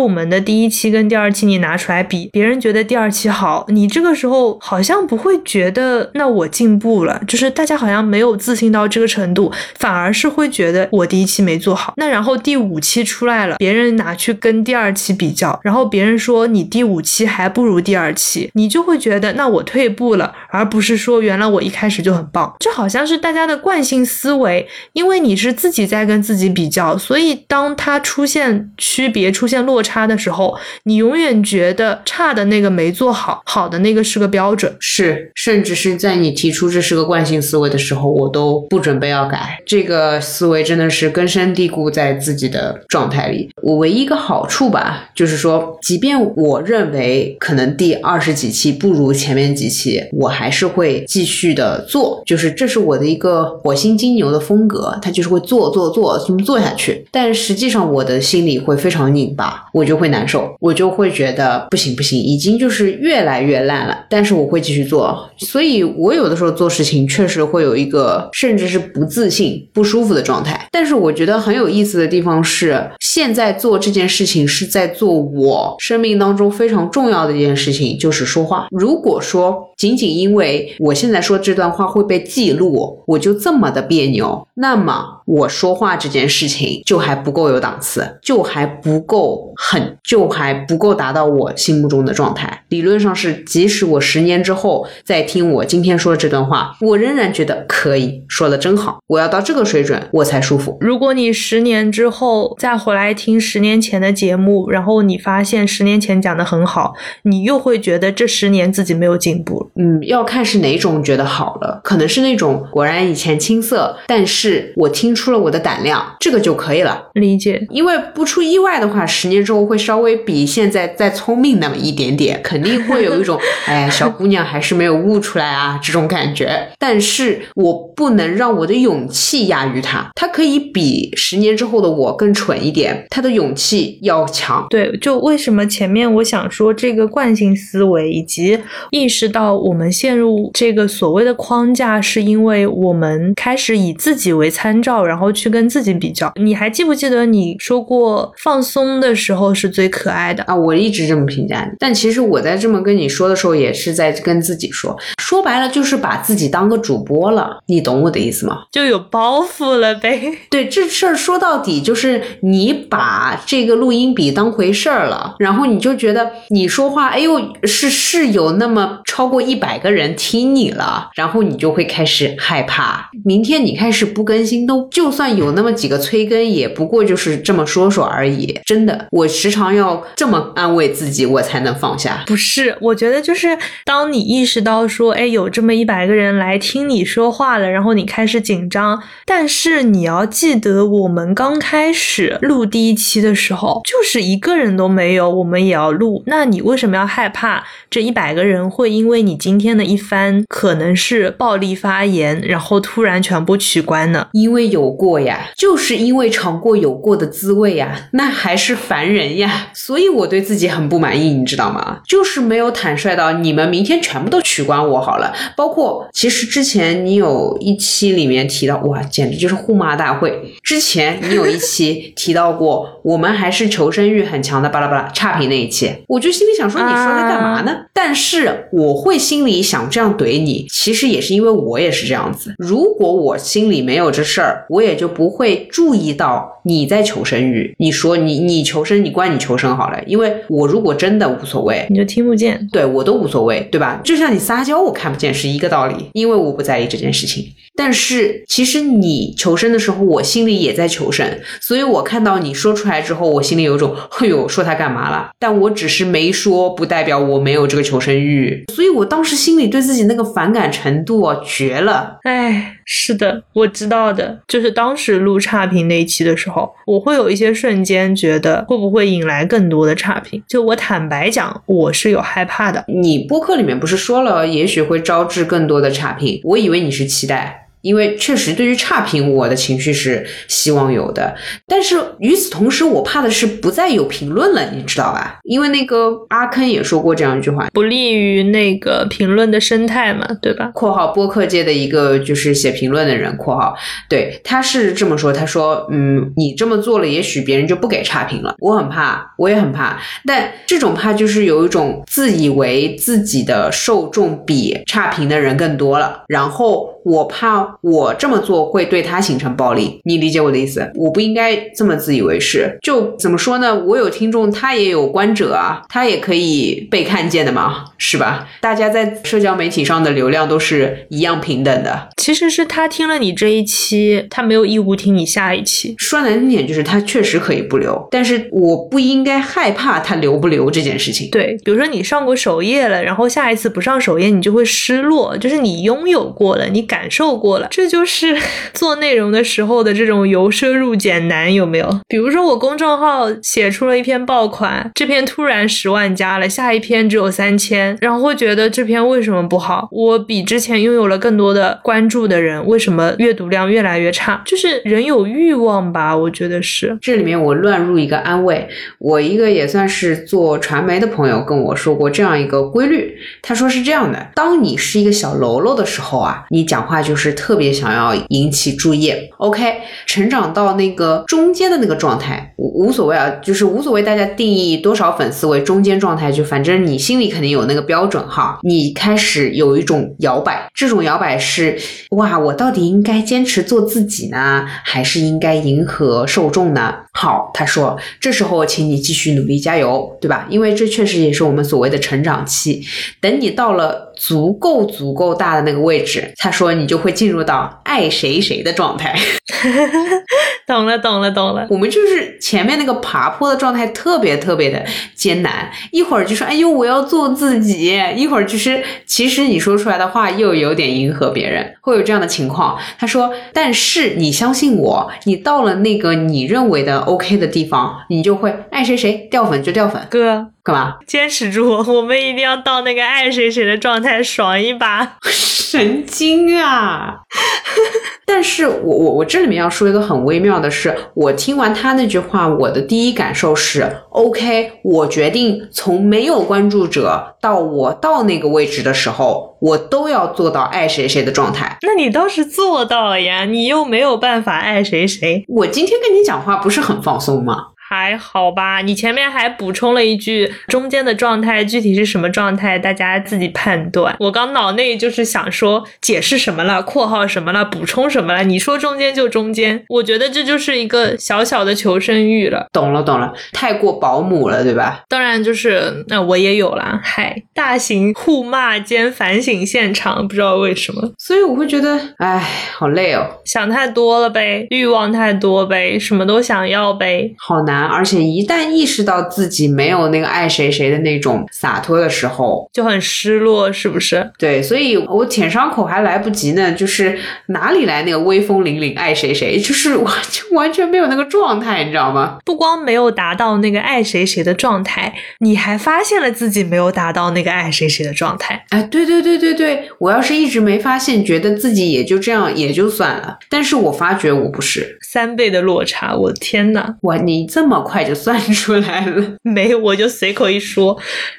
[0.00, 8.86] 我们的第一期跟第二期你拿出来比，别人觉得第二期好，你这个时候好像不会觉得那我进步了，就是大家好像没有自信到。
[8.92, 22.54] 这个程度反而是会觉得我第一期没做好，那然后第五期出来了，别人拿去跟第二期比较，然后别人说你第五期还不如第二期，你就会觉得那我退步了，而不是说原来我一开始就很棒。
[22.60, 34.76] 这好像是大家的惯性思维，因为你是自己在跟自己比较，所以当它出现区别、出现落差的时候，你永远觉得差的那个没做好，好的那个是个标准。
[34.78, 38.82] 是，甚至是在你提出这是个惯性思维的时候，我都不。
[38.82, 43.48] 准备要改这个思维，真的是根深蒂固在自己的状态里。
[43.62, 52.20] 我唯一一个好处吧，就是说，即便我认为可能第二十几期不如前面几期，我还是会继续的做。
[52.26, 57.06] 就是这是我的一个火星金牛的风格，他就是会做做做，这么做下去。
[57.12, 64.06] 但实际上，我的心里会非常拧巴，我就会难受，我就会觉得不行不行，已经就是越来越烂了。
[64.08, 68.72] 但是我我会继续做，所以我有的时候做事情确实会有一个，甚至。
[68.72, 78.68] 是不自信、不舒服的状态，但是我觉得很有意思的地方是，现在做这件事情是在做我生命当中非常重要的一件事情，就是说话。
[78.70, 92.64] 如果说仅仅因为我现在说这段话会被记录，我就这么的别扭，那么我说话这件事情就还不够有档次，就还不够狠，就还不够达到我心目中的状态。
[92.68, 98.52] 理论上是，即使我十年之后再听我今天说的这段话，我仍然觉得可以说的。
[98.62, 100.78] 真好，我要到这个水准我才舒服。
[100.80, 109.72] 如果你十年之后再回来听十年前的节目，然后你发现十年前讲的很好，你又会觉得这十年自己没有进步。
[109.74, 117.08] 嗯，要看是哪种觉得好了，可能是那种果然以前青涩，但是我听出了我的胆量，这个就可以了。
[117.14, 126.68] 理解，因为不出意外的话，十年之后会稍微比现在再聪明那么一点点，肯定会有一种 哎，小姑娘还是没有悟出来啊这种感觉。
[126.78, 128.52] 但是我不能让。
[128.52, 134.66] 我的勇气压于他，他可以比十年之后的我更蠢一点，他的勇气要强。
[134.68, 138.58] 对，就为什么前面我想说这个惯性思维，以及
[138.90, 146.30] 意识到我们陷入这个所谓的框架，是因为我们开始以自己为参照，然后去跟自己比较。
[146.36, 150.54] 你还记不记得你说过放松的时候是最可爱的啊？
[150.54, 158.62] 我一直这么评价你，但其实我在这么跟你说的时候，也是在跟自己说，说白了就是把自己当个主播了，你懂我的意思吗。
[158.72, 160.38] 就有包袱了呗。
[160.48, 173.10] 对，这事儿说到底就是你把这个录音笔当回事儿了，然后你就觉得你说话，哎呦，是是有那么超过一百个人听你了，然后你就会开始害怕。
[173.24, 178.58] 明天你开始不更新，都就算有那么几个催更，也不过就是这么说说而已。
[178.64, 182.22] 真的，我时常要这么安慰自己，我才能放下。
[182.26, 188.32] 不是，我觉得就是当当你意识到说，哎，有这么一百个人来听你说话了，然后你开始。
[188.42, 196.22] 紧张，但是你要记得，我们刚开始录第一期的时候，就是一个人都没有，我们也要录。
[196.26, 204.26] 那你为什么要害怕这一百个人会因为你今天的一番可能是暴力发言，然后突然全部取关呢？
[204.32, 212.00] 因为有过呀，就是因为尝过有过的滋味呀，那还是凡人呀，所以我对自己很不满意，你知道吗？
[212.04, 218.12] 就是没有坦率到你们明天全部都取关我好了，包括其实之前你有一期。
[218.12, 220.38] 里面提到哇，简直就是互骂大会。
[220.62, 227.72] 之前你有一期提到过，我们还是求生欲很强的，巴拉巴拉差评那一期，我就心里想说，你说他干嘛呢？
[227.92, 232.54] 但是我会心里想这样怼你，其实也是因为我也是这样子。
[232.58, 237.74] 如果我心里没有这事儿，我也就不会注意到你在求生欲。
[237.78, 244.00] 你说你你求生，你关你求生好了，因为我如果真的无所谓，你就听不见，对我都无所谓，对吧？
[244.04, 248.02] 就像你撒娇我看不见是一个道理，因为我不在意这件事情，但是。
[248.02, 251.24] 是，其实你求生的时候，我心里也在求生，
[251.60, 252.91] 所以我看到你说出来。
[252.92, 255.30] 来之后，我心里有一种，哎呦，说他干嘛了？
[255.38, 258.64] 但我只是没说，不代表我没有这个求生欲。
[258.72, 262.18] 所以我当时心里对自己那个反感程度啊，绝了。
[262.24, 270.42] 哎，是的，我知道的，就是当时录差评那一期的时候，我会有一些瞬间觉得会不会引来更多的差评。
[270.46, 272.84] 就我坦白讲，我是有害怕的。
[272.88, 276.40] 你播客里面不是说了，也许会招致更多的差评？
[276.44, 277.61] 我以为你是期待。
[277.82, 281.34] 因为确实，对于差评，我的情绪是希望有的。
[281.66, 285.38] 但是与此同时，我怕的是不再有评论了，你知道吧？
[285.44, 293.76] 因为那个阿坑也说过这样一句话，不利于那个评论的生态嘛，对吧？（括号播客界的一个就是写评论的人）（括号
[294.08, 298.54] 对，他是这么说，他说，嗯，你这么做了，也许别人就不给差评了。
[298.60, 299.98] 我很怕，我也很怕。
[300.26, 307.78] 但这种怕就是有一种自以为自己的受众比差评的人更多了，然后我怕。
[307.80, 310.90] 我这么做会对他形成暴力，你理解我的意思？
[310.94, 312.78] 我不应该这么自以为是。
[312.82, 313.74] 就怎么说呢？
[313.84, 318.48] 我有听众，他也有观者啊，他也可以被看见的嘛，是吧？
[318.60, 322.08] 大家在社交媒体上的流量都是一样平等的。
[322.16, 325.94] 其实是他听了你这一期，他没有义务听你下一期。
[325.98, 331.30] 说难听点，就是他确实可以不留，但是我不应该害怕他留不留这件事情。
[331.30, 337.68] 对，比如说你上过首页了，然后下一次不上首页，你就会失落，就是你拥有过了，你感受过了。
[337.70, 338.36] 这就是
[338.74, 342.00] 做内容的时候的这种由奢入俭难，有没有？
[342.08, 349.88] 比如说我公众号写出了一篇爆款，这篇突然十万加了，下一篇只有三千，然后会觉得这篇为什么不好？
[349.92, 354.42] 我比之前拥有了更多的关注的人，为什么阅读量越来越差？
[354.44, 356.98] 就是人有欲望吧，我觉得是。
[357.00, 358.68] 这里面我乱入一个安慰，
[358.98, 367.52] 我一个也算是做传媒的朋友跟我说过这样一个规律，他说是这样的：当你是一个小喽啰的时候啊，你讲话就是特。
[367.52, 369.74] 特别想要引起注意，OK，
[370.06, 378.58] 成长到那个中间的那个状态，无无所谓啊，就是无所谓，大家定义多少粉丝为中间状态，就反正你心里肯定有那个标准哈。
[378.62, 381.78] 你开始有一种摇摆，这种摇摆是
[382.10, 386.94] 哇，我到底应该坚持做自己呢，还是应该迎合受众呢？
[387.12, 390.46] 好，他说，这时候请你继续努力加油，对吧？
[390.48, 392.82] 因为这确实也是我们所谓的成长期。
[393.20, 399.18] 等你到了足够足够大的那个位置，他说你就会进入到爱谁谁的状态。
[400.72, 401.66] 懂了，懂了，懂了。
[401.68, 404.82] 我们就是前面那个爬坡的状态特别特别的
[405.14, 412.78] 艰难，一会儿就说哎呦我要做自己，一会儿就是其实你说出来的话又有点迎合别人，会有这样的情况。
[412.98, 417.02] 他说，但是你相信我，你到了那个你认为的。
[417.02, 420.00] OK 的地方，你就会爱谁谁掉粉就掉粉。
[420.08, 420.96] 哥，干嘛？
[421.04, 425.16] 坚持住，我们一定要到那个爱谁谁的状态，爽一把。
[425.72, 427.16] 神经啊！
[428.26, 441.76] 但是我我我这里面要说一个很微妙的是，我听完他那句话，我的第一感受是 OK，我决定从没有关注者到我到那个位置的时候，我都要做到爱谁谁的状态。
[441.82, 445.44] 那你倒是做到了呀，你又没有办法爱谁谁。
[445.48, 447.66] 我今天跟你讲话不是很放松吗？
[447.92, 454.16] 还好吧，你前面还补充了一句中间的状态，具体是什么状态，大家自己判断。
[454.18, 458.44] 我刚脑内就是想说解释什么了，括号什么了，补充什么了。
[458.44, 462.66] 你说中间就中间，我觉得这就是一个小小的求生欲了。
[462.72, 465.02] 懂了懂了，太过保姆了，对吧？
[465.10, 472.42] 当然就是那我也有啦，嗨，大型互骂兼反省现场，不知道为什么，所以我会觉得，哎，
[472.74, 477.81] 好累哦，想太多了呗，欲望太多呗，什么都想要呗，好难。
[477.86, 484.30] 而且一旦意识到自己没有那个爱谁谁的那种洒脱的时候，就很失落，是不是？
[484.38, 492.38] 对，所以我舔伤口还来不及呢，就是哪里来那个威风凛凛爱谁谁，就是完 就完全没有那个状态，你知道吗？
[492.44, 498.64] 不光没有达到那个爱谁谁的状态，你还发现了自己没有达到那个爱谁谁的状态。
[498.70, 507.71] 哎，对对对对对，我要是一直没发现，觉得自己也就这样也就算了，但是我发觉我不是三倍的落差，我的天呐，哇，你这么。
[507.72, 509.24] 这么快就算出来了？
[509.42, 510.94] 没，我就随口一说。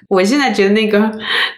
[0.09, 1.11] 我现在觉得那个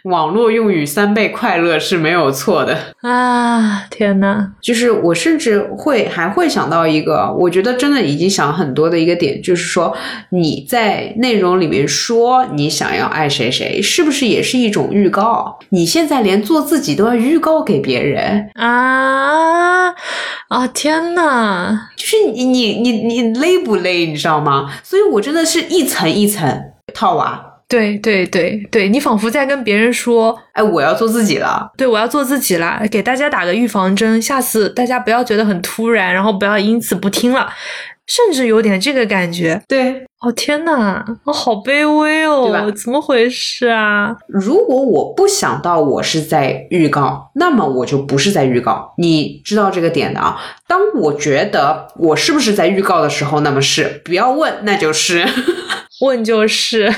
[0.03, 3.86] 网络用语“三倍快乐”是没有错的啊！
[3.89, 9.95] 天呐，就是我甚至会还会想到一个，我觉得真的已经想很多的一个点，就是说
[10.32, 15.57] 你在内容里面说你想要爱谁谁，是不是也是一种预告？
[15.69, 19.88] 你现在连做自己都要预告给别人啊
[20.49, 20.67] 啊！
[20.73, 24.05] 天呐，就是你你你你累不累？
[24.05, 24.64] 你知道吗？
[24.84, 27.51] 所以我真的是一层一层套娃。
[27.68, 37.51] 对对对对，你仿佛在跟别人说：“哎，我要做自己了。”对，我要做自己了，给大家打个预防针，下次大家不要觉得很突然，然后不要因此不听了。
[38.07, 39.61] 甚至有点这个感觉。
[39.67, 44.15] 对，哦天呐，我好卑微哦，怎么回事啊？
[44.27, 48.93] 如果我不想到我是在预告，那么我就不是在预告。
[48.97, 50.39] 你知道这个点的啊？
[50.67, 55.25] 当我觉得我是不是在预告的时候，那么是，不要问，那就是，
[56.01, 56.93] 问就是，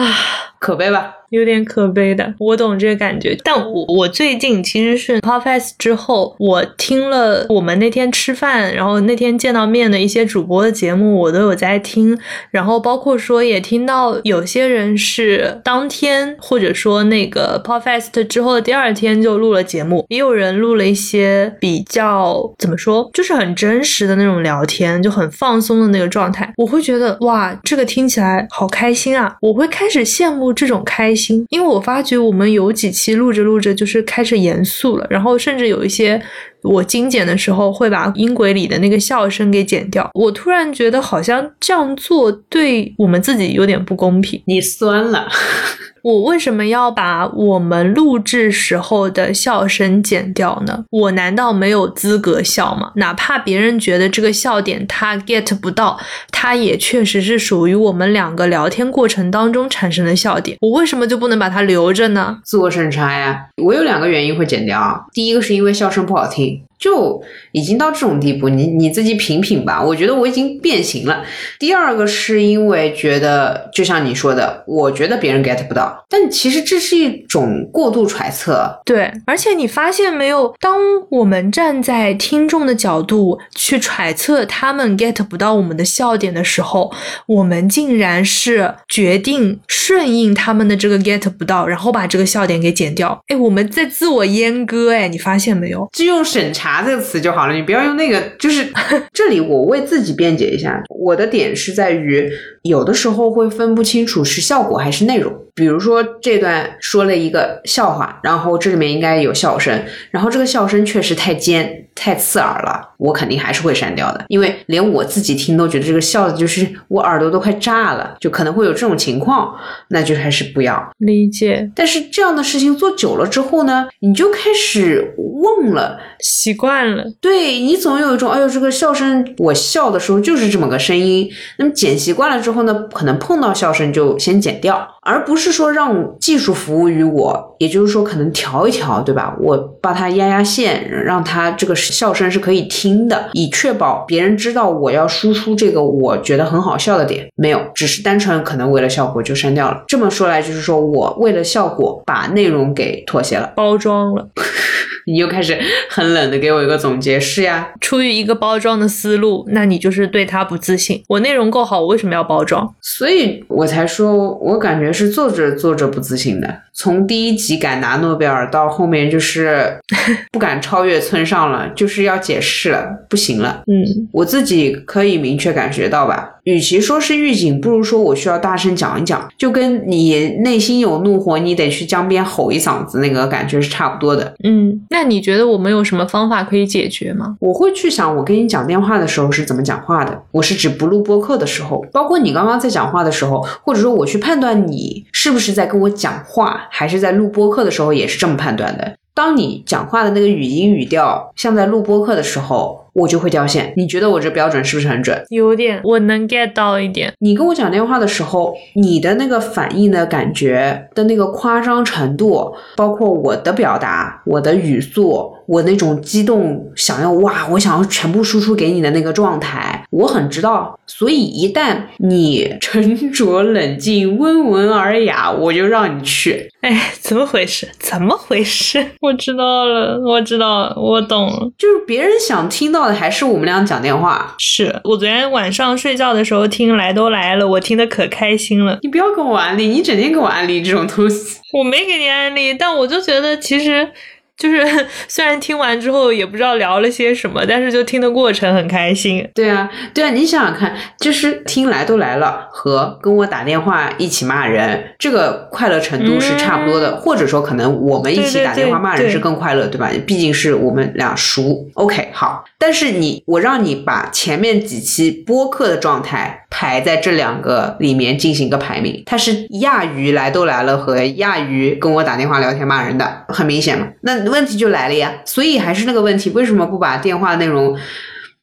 [0.00, 0.42] 啊。
[0.58, 1.14] 可悲吧？
[1.28, 3.36] 有点可悲的，我懂这个感觉。
[3.44, 12.18] 但我我最近其实是 Pop Fest 之后，我听了我们那天吃饭，然后那天见到面的一些主播的节目，我都有在听。
[12.50, 26.50] 然后包括说也听到有些人是当天或者说那个 Pop Fest 之后的第二天就录了节目，也有人录了一些比较怎么说，就是很真实的那种聊天，就很放松的那个状态。
[26.56, 29.36] 我会觉得哇，这个听起来好开心啊！
[29.42, 36.20] 我会开开始羡慕这种开心，因为我发觉我们有几期录着录着就是开始严肃了，然后甚至有一些
[36.62, 40.10] 我精简的时候会把音轨里的那个笑声给剪掉。
[40.14, 44.42] 我突然觉得好像这样做对我们自己有点不公平。
[44.46, 45.28] 你酸了，
[46.02, 50.84] 我为什么要把我们录制时候的笑声剪掉呢？
[50.90, 52.92] 我难道没有资格笑吗？
[52.96, 55.98] 哪怕别人觉得这个笑点他 get 不到，
[56.30, 62.38] 他也确实是属于我们两个聊天过程当中产生的笑点，我为什么就不能把它留着呢？
[62.44, 63.46] 自我审查呀。
[63.62, 65.00] 我有两个原因会剪掉啊。
[65.12, 66.75] 第一个是因为笑声不好听，day.
[66.78, 67.22] 就
[67.52, 69.82] 已经到这种地步，你你自己品品吧。
[69.82, 71.24] 我觉得我已经变形了。
[71.58, 78.80] 第二个是因为觉得，就像你说的，我觉得别人 get 不到，但其实这是一种过度揣测。
[78.84, 80.76] 对，而且你发现没有，当
[81.10, 86.92] 我们站在听众的角度去揣测他们 get 不到我们的笑点的时候，
[87.26, 93.18] 我们竟然是决定顺应他们的这个 get 不到，然后把这个笑点给剪掉。
[93.28, 95.88] 哎，我们在自我阉割，哎，你发现没有？
[95.92, 98.20] 就用审查这个词就好了，你不要用那个。
[98.38, 98.66] 就是
[99.12, 102.30] 这里，我为自己辩解一下，我的点是在于，
[102.62, 105.32] 有的时候会分不清楚是效果还是内容。
[105.54, 119.56] 比如说这段说了一个笑话，然后这里面应该有笑声，然后这个笑声确实太尖、太刺耳了，我肯定还是会删掉的，因为连我自己听都觉得这个笑的就是我耳朵都快炸了，就可能会有这种情况，
[119.88, 120.88] 那就还是不要。
[120.98, 125.98] 理解，但是这样的事情做久了之后呢，你就开始忘了。
[126.20, 127.04] 习惯了。
[127.20, 131.28] 对你总有一种，哎呦，这个笑声，我笑的时候就是这么个声音。
[131.58, 139.36] 那么剪习惯了之后呢，可能碰到笑声就先剪掉，而不是说让技术服务于我，也就是说可能调一调，对吧？
[139.40, 147.28] 我把它压压线，让它这个笑声是可以听的，以确保别人知道我要输出这个我觉得很好笑的点。
[147.36, 149.84] 没有，只是单纯可能为了效果就删掉了。
[149.86, 153.52] 这么说来，就是说我为了效果把内容给妥协了。
[153.54, 154.28] 包装了，
[155.06, 161.02] 你又开始 很冷的给我一个总结，是呀，出于一个包装的思路，那你就是对他不自信。
[161.08, 162.74] 我内容够好，我为什么要包装？
[162.82, 166.62] 所以我才说，我感觉是作者作者不自信的。
[166.76, 169.80] 从第一集敢拿诺贝尔到后面就是
[170.30, 173.62] 不敢超越村上了，就是要解释了，不行了。
[173.66, 184.34] 嗯，我自己可以明确感觉到吧，与其说是预警，不如说我需要大声讲一讲，就跟你内心有怒火，你得去江边吼一嗓子那个感觉是差不多的。
[184.44, 187.36] 嗯，那你觉得我们有什么方法可以解决吗？
[187.40, 190.22] 我会去想，我跟你讲电话的时候是怎么讲话的。
[190.30, 198.96] 我是指不录播客的时候，包括你刚刚在讲话的时候，或者说我去判断你是不是在跟我讲话，还是在录播课的时候，也是这么判断的。
[199.14, 203.72] 当你讲话的那个语音语调像在录播课的时候，我就会掉线。
[203.74, 205.24] 你觉得我这标准是不是很准？
[205.30, 207.10] 有点，我能 get 到一点。
[207.20, 220.78] 你跟我讲电话的时候，你的那个反应的感觉的那个夸张程度，包括我的表达、我的语速、我那种激动，想要哇，我想要全部输出给你的那个状态，我很知道。
[220.86, 226.50] 所以一旦你沉着冷静、温文尔雅，我就让你去。
[226.66, 227.68] 哎，怎么回事？
[227.78, 228.84] 怎么回事？
[229.00, 231.48] 我知道了，我知道了，我懂了。
[231.56, 234.34] 就是别人想听到的还是我们俩讲电话。
[234.38, 238.76] 是我昨天晚上睡觉的时候听《来都来了》，我听的可开心了。
[238.82, 241.38] 你不要给我安利，你整天给我安利这种东西。
[241.52, 243.88] 我没给你安利，但我就觉得其实。
[244.36, 244.62] 就是
[245.08, 249.26] 虽然听完之后也不知道聊了些什么，但是就听的过程很开心。
[249.34, 259.90] 对啊，对啊，你想想看，就是听来都来了和跟我打电话一起骂人，这个快乐程度是差不多的，嗯、或者说可能我们一起打电话骂人是更快乐，对对吧？
[260.06, 261.66] 毕竟是我们俩熟。
[261.74, 273.86] OK，好，但是你我让你把前面几期播客的状态排在这两个里面进行一个排名，它是亚于来都来了和亚于跟我打电话聊天骂人的，很明显嘛。
[274.00, 277.76] 那问题就来了呀，所以还是那个问题，为什么不把电话内容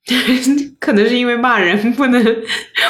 [0.80, 2.24] 可能是因为骂人不能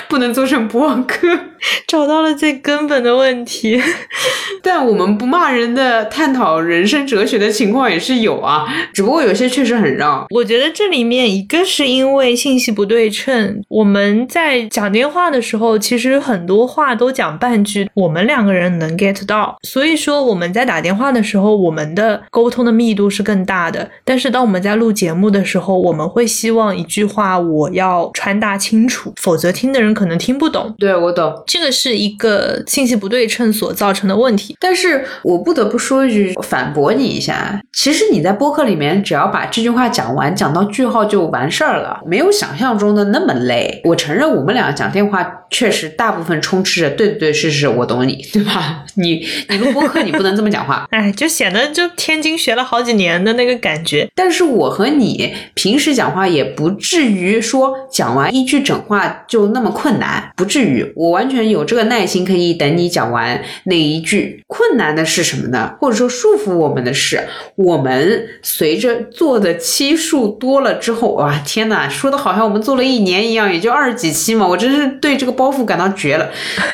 [0.10, 1.28] 不能做成播客，
[1.88, 3.82] 找到了最根本的问题。
[4.62, 10.26] 但我们不骂人的探讨人生哲学的情况也是有啊，只不过有些确实很绕。
[10.30, 23.90] 我觉得这里面一个是因为信息不对称，我们在讲电话的时候，其实很多话都讲半句，我们两个人能 get 到，所以说我们在打电话的时候，我们的沟通的密度是更大的。
[24.06, 30.74] 但是当我们在录节目的时候，我们会希望一句话我要传达清楚，否则听的人可能听不懂。
[30.78, 34.58] 对我懂，这个是一个信息不对称所造成的问题。
[34.60, 37.62] 但是我不得不说一句，反驳你一下。
[37.72, 43.80] 其实你在播客里面，只要把这句话讲完，讲到句号就完事儿了，没有想象中的那么累。
[43.84, 48.84] 我承认，我们俩讲电话确实大部分充斥着对对对，是是，我懂你，对吧？
[48.98, 54.10] 你你录播客，你不能这么讲话，哎，就显得就天津学了好几年的那个感觉。
[54.16, 60.92] 但是我和你平时讲话也不至于说讲完一句整话就那么困难，不至于。
[60.96, 64.44] 我完全有这个耐心，可以等你讲完那一句。
[64.48, 65.76] 困难的是什么呢？
[65.80, 67.20] 或者说束缚我们的是，
[67.56, 76.30] 我们随着做的期数多了之后，哇，天呐，说的好像我们做了一年一样，也就二十几期嘛，我真是对这个包袱感到绝了。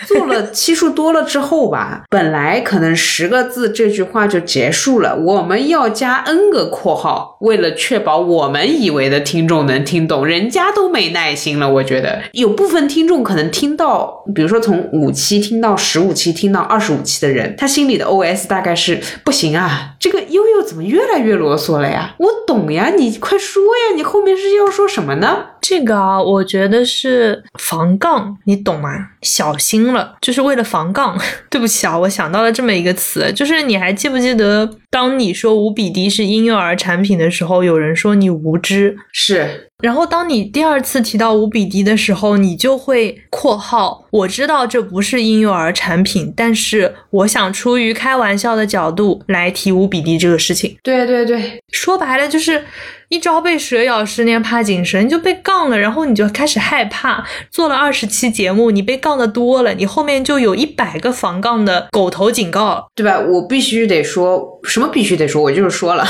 [0.07, 11.69] 做了 期数多了之后吧，本来可能十个字这句话就结束了，我们要加 n 个括号，为了确保我们以为的听众能听懂，人家都没耐心了。
[11.69, 22.15] 我觉得有部分听众可能听到，比如说从五期听到十五期，听到二十五期的人，他心里的 OS 大概是不行啊，这个悠悠怎么越来越啰嗦了呀？
[22.19, 25.45] 我懂呀，你快说呀，你后面是要说什么呢？
[25.61, 28.89] 这个啊，我觉得是防杠，你懂吗？
[29.21, 31.19] 小心了，就是为了防杠。
[31.49, 39.69] 对不起啊，我想到了这么一个词，就是你还记不记得，当你说无比低是婴幼儿产品的时候，有人说你无知，是。
[39.81, 50.77] 然后当你第二次提到无比低的时候，你就会括号，我知道这不是婴幼儿产品，但是我想出于开玩笑的角度来提无比低这个事情。
[50.83, 52.65] 对对对，说白了就是
[53.09, 57.25] 一朝被蛇咬，十年怕井绳，你就被杠了，然后你就开始害怕。
[57.49, 63.19] 做了二十期节目，你被杠的多了，你后面就有一百个防杠的狗头警告，对吧？
[63.19, 66.07] 我必须得说，什么必须得说，我就是说了。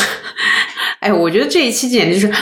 [0.99, 2.33] 哎，我觉得这一期简直是。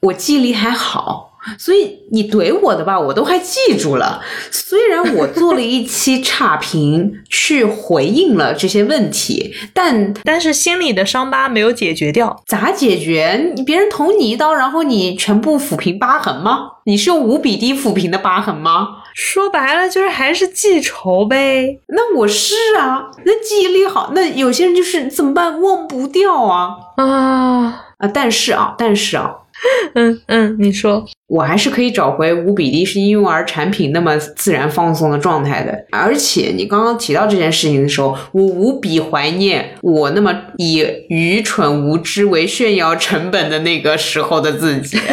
[0.00, 4.20] 我记忆力还好，所以你怼我的吧，我都还记住了。
[4.50, 12.42] 虽然我做了一期差评去回应了这些问题，但但是心里的伤疤没有解决掉。
[12.46, 13.52] 咋解决？
[13.54, 16.72] 你别人捅你一刀，然后你全部抚平疤痕吗？
[16.84, 18.88] 你是用五比低抚平的疤痕吗？
[19.14, 21.80] 说白了就是还是记仇呗。
[21.88, 25.60] 那我是啊，那记忆力好，那有些人就是怎么办？
[25.60, 28.08] 忘不掉啊啊啊！
[28.12, 29.34] 但是啊，但是啊。
[29.94, 35.76] 嗯嗯，你说，我还是可以找回无比例是婴幼儿产品那么自然放松的状态的。
[35.90, 44.98] 而且你刚刚提到这件事情的时候，我无比怀念我那么以愚蠢无知为炫耀成本的那个时候的自己。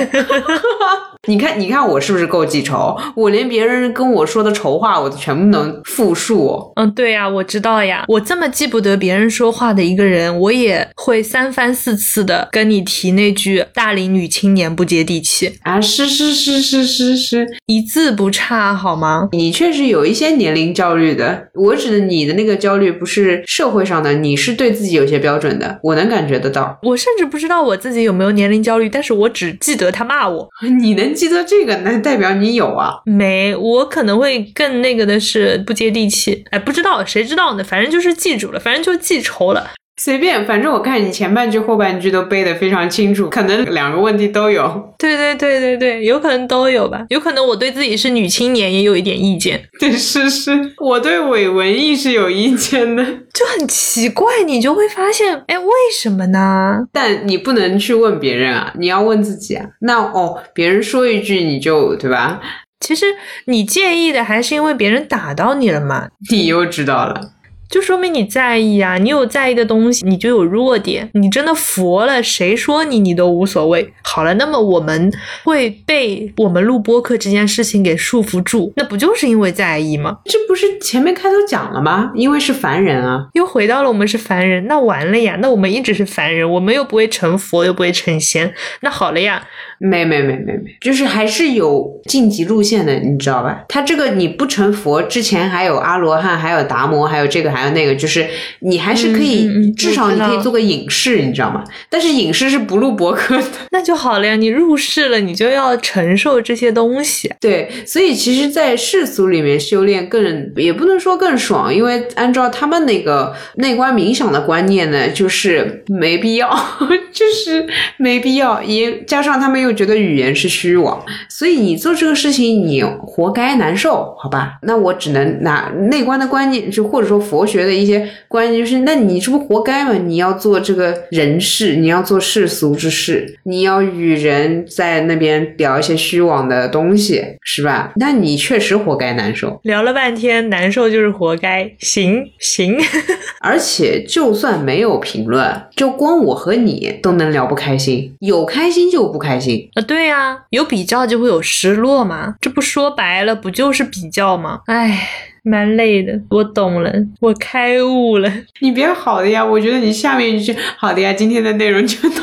[1.28, 2.96] 你看，你看我是不是够记仇？
[3.16, 6.72] 我连别人跟我说的丑话，我都全部能复述。
[6.76, 8.04] 嗯，对呀，我知道呀。
[8.08, 15.82] 我这么记不得别人说话的一个人，我也会三番四次的跟你提那句“大龄女青年不接地气”啊！
[15.82, 19.30] 是是是是是是，一字不差，好吗？
[19.32, 21.48] 你确实有一些年龄焦虑的。
[21.56, 26.78] 我指的你的那个焦虑，不是社会上的，你是对自己有些标准的，我能感觉得到。
[26.84, 30.48] 我甚至不知道我自己有没有年龄焦虑，但是我只记得他骂我。
[30.80, 31.15] 你能？
[31.16, 33.02] 记得这个，那代表你有啊？
[33.06, 36.46] 没，我可能会更那个的是不接地气。
[36.52, 37.64] 哎，不知道，谁知道呢？
[37.64, 39.72] 反正就是记住了，反正就记仇了。
[39.98, 44.94] 随便，反正我看你前半句后半句都背得非常清楚，可能两个问题都有。
[44.98, 47.06] 对对对对对，有可能都有吧。
[47.10, 49.64] 有可能我对自己是女青年也有一点意见。
[49.80, 56.86] 对，是是，我对伪文艺是有意见的，就很奇怪，你就会发现，哎，为什么呢？
[56.92, 59.66] 但你不能去问别人啊，你要问自己啊。
[59.80, 62.42] 那哦，别人说一句你就对吧？
[62.82, 63.06] 其实
[63.46, 66.10] 你介意的还是因为别人打到你了嘛？
[66.30, 67.32] 你又知道了。
[67.70, 68.98] 就说明你在意啊！
[68.98, 71.10] 你有在意的东西，你就有弱点。
[71.14, 73.94] 你真的佛了，谁说你你都无所谓。
[74.04, 75.12] 好了，那么我们
[75.44, 80.20] 会被我们录播课这件事情给束缚住，那不就是因为在意吗？
[80.26, 82.12] 这不是前面开头讲了吗？
[82.14, 85.38] 因为是凡人啊，又回到了我们是凡人，那完了呀！
[85.42, 88.54] 那我们一直是凡人，我们又不会成佛，又不会成仙。
[88.82, 89.44] 那好了呀，
[89.80, 93.64] 没没没没没，就是还是有晋级路线的，你知道吧？
[93.68, 97.55] 他这个你不成佛之前还有阿罗汉，还有达摩，还有这个。
[97.56, 98.28] 还有那个，就是
[98.60, 101.64] 你还是可以，嗯嗯嗯至少你可以做个影视，你知道吗？
[101.90, 103.44] 但是影视是不录博客的。
[103.72, 107.32] 那就好了呀，你入世了，你就要承受这些东西。
[107.40, 116.50] 对，所以其实，在世俗里面修炼更也不能说更爽，因为按照他们那个内观冥想的观念呢，就是没必要，
[117.14, 117.66] 就是
[117.98, 118.62] 没必要。
[118.62, 124.54] 也加上他们又觉得语言是虚妄，所以你做这个事情，你活该难受，好吧？
[124.64, 129.94] 那我只能拿内观的观念，就或者说佛学的一些观念，就是那你这不活该吗？
[129.94, 137.92] 你要做这个人事，你要做世俗之事，你要与人在那边聊一些虚妄的东西，是吧？
[137.96, 139.60] 那你确实活该难受。
[139.64, 141.72] 聊了半天，难受就是活该。
[141.80, 142.78] 行行，
[143.42, 149.70] 而且就算没有评论，就光我和你都能聊不开心，有开心就不开心。
[149.76, 154.62] 啊，对呀、有比较就会有失落嘛，这不说白了不就是比较吗？
[154.68, 155.10] 唉，
[155.46, 156.92] 蛮累的，我懂了，
[157.22, 158.32] 我开悟了。
[158.60, 162.22] 你别好的呀，我觉得你下面一句好的呀，今天的内容就都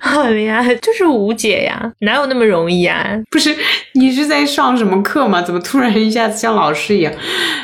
[0.00, 3.08] 好的呀，就是无解呀，哪有那么容易啊？
[3.30, 3.54] 不是
[3.92, 5.40] 你是在上什么课吗？
[5.40, 7.12] 怎么突然一下子像老师一样？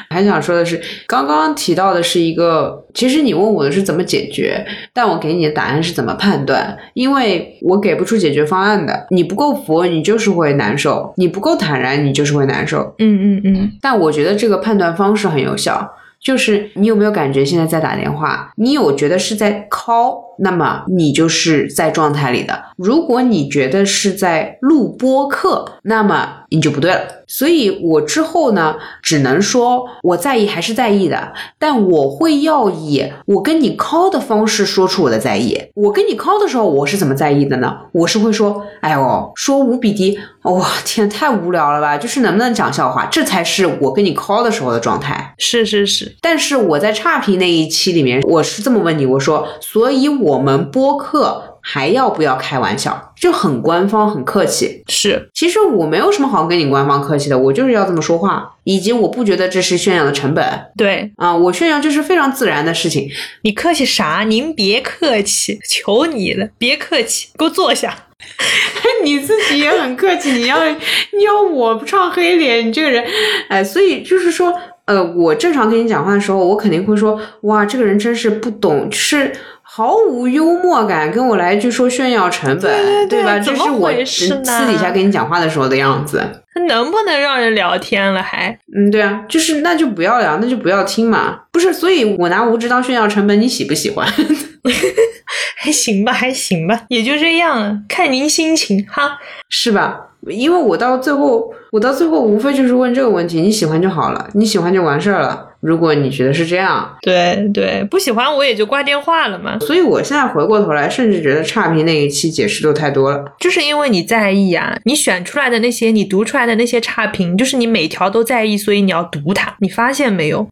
[0.08, 9.06] 还想说的是，刚刚提到的是一个，其实你问我的是怎么解决，但我给你的答案是怎么判断，因为我给不出解决方案的。
[9.10, 12.94] 你不够佛，你就是会难受；你不够坦然，你就是会难受。
[12.98, 15.92] 嗯嗯嗯，但我觉得这个判断方式很有效。
[16.28, 18.52] 就是你有没有感觉现在在打电话？
[18.56, 22.64] 你有觉得是在 call，那么你就是在状态里的。
[22.76, 27.00] 如果你觉得是在录播课，那么你就不对了。
[27.26, 35.60] 所以我之后呢，只能说我在意还是在意的，但我会要以我跟你 call 的方式说出我的在意。
[35.74, 37.76] 我跟你 call 的时候，我是怎么在意的呢？
[37.92, 41.98] 我是会说，哎呦，说无比低，哇、天，太无聊了吧？
[41.98, 45.34] 就是能不能讲笑话，这才是我跟你 call 的时候的状态。
[45.36, 53.07] 是是是，但是我在差评那一期里面，我是这么问你，我说，所以我们播客还要不要开玩笑？
[53.20, 54.82] 就很官方，很客气。
[54.88, 60.44] 是其实我没有什么好跟你官方客气的，我就是要这么说话，以及我不觉得这是炫耀的成本
[60.76, 63.08] 对啊、我炫耀就是非常自然的事情。
[63.42, 64.24] 你客气啥？
[64.28, 67.94] 您别客气，求你了，别客气，给我坐下。
[69.04, 70.58] 你自己也很客气，你要
[71.16, 73.04] 你要我不唱黑脸，你这个人，
[73.48, 74.52] 哎，所以就是说，
[74.86, 79.32] 呃，我正常跟你讲话的时候，我肯定会说，哇，这个人真是不懂，就是
[79.70, 83.38] 毫无幽默感，跟我来一句说炫耀成本，对对对吧？
[83.38, 84.30] 这是我私
[84.66, 86.22] 底下跟你讲话的时候的样子。
[86.66, 88.48] 能不能让人聊天了还？
[88.74, 91.38] 嗯，对啊，就是那就不要聊，那就不要听嘛。
[91.52, 94.08] 不是，所以我拿无知当炫耀成本，你喜不喜欢？
[95.60, 99.18] 还行吧，还行吧，也就这样了，看您心情哈。
[99.50, 100.00] 是吧？
[100.26, 105.47] 因为我到最后，我到最后无非就是问这个问题：你喜欢就好了，你喜欢就完事儿了。
[105.60, 109.58] 如果你觉得是这样，对对，不喜欢我也就挂电话了嘛。
[109.60, 113.24] 所以我现在回过头来，甚至觉得差评那一期解释都太多了。
[113.40, 119.56] 就是因为你在意啊，你选出来的那些，你读出来的那些差评，就是你每条都在意，所以你要读它。
[119.60, 120.46] 你发现没有，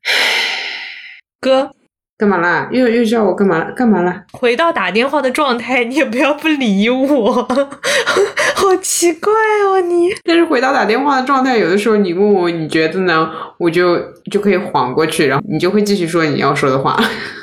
[1.41, 1.71] 哥？
[2.19, 2.67] 干嘛啦？
[2.73, 3.71] 又又叫我干嘛了？
[3.73, 4.25] 干嘛啦？
[4.33, 7.33] 回到打电话的状态，你也不要不理我，
[8.57, 9.31] 好奇怪
[9.67, 10.09] 哦你。
[10.25, 13.99] 但是回到打电话的状态，有的时候你问我你觉得呢，我就
[14.31, 16.99] 就可以缓过去，然后你就会继续说你要说的话。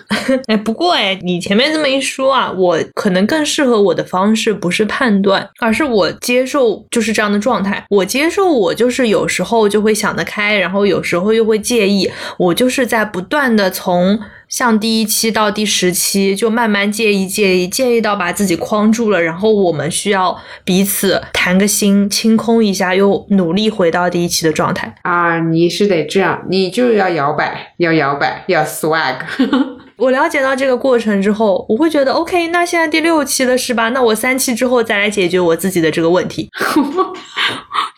[0.48, 7.84] 哎，不过哎，你前面这么一说啊，我可能更适合我的方式不是判断，而是我接受就是这样的状态。
[7.90, 12.10] 我接受我就是有时候就会想得开，然后有时候又会介意。
[12.38, 24.94] 我就是在不断的从像第一期到第十期，就慢慢介意介意介意到把自己框住了，然后我们需要彼此谈个心，清空一下，又努力回到第一期的状态。
[25.02, 29.16] 啊，你是得这样，你就要摇摆，要摇摆，要 swag。
[29.98, 33.90] 我了解到这个过程之后，我会觉得 OK，那现在第六期了是吧？
[33.90, 36.50] 那我三期之后再来解决我自己的这个问题。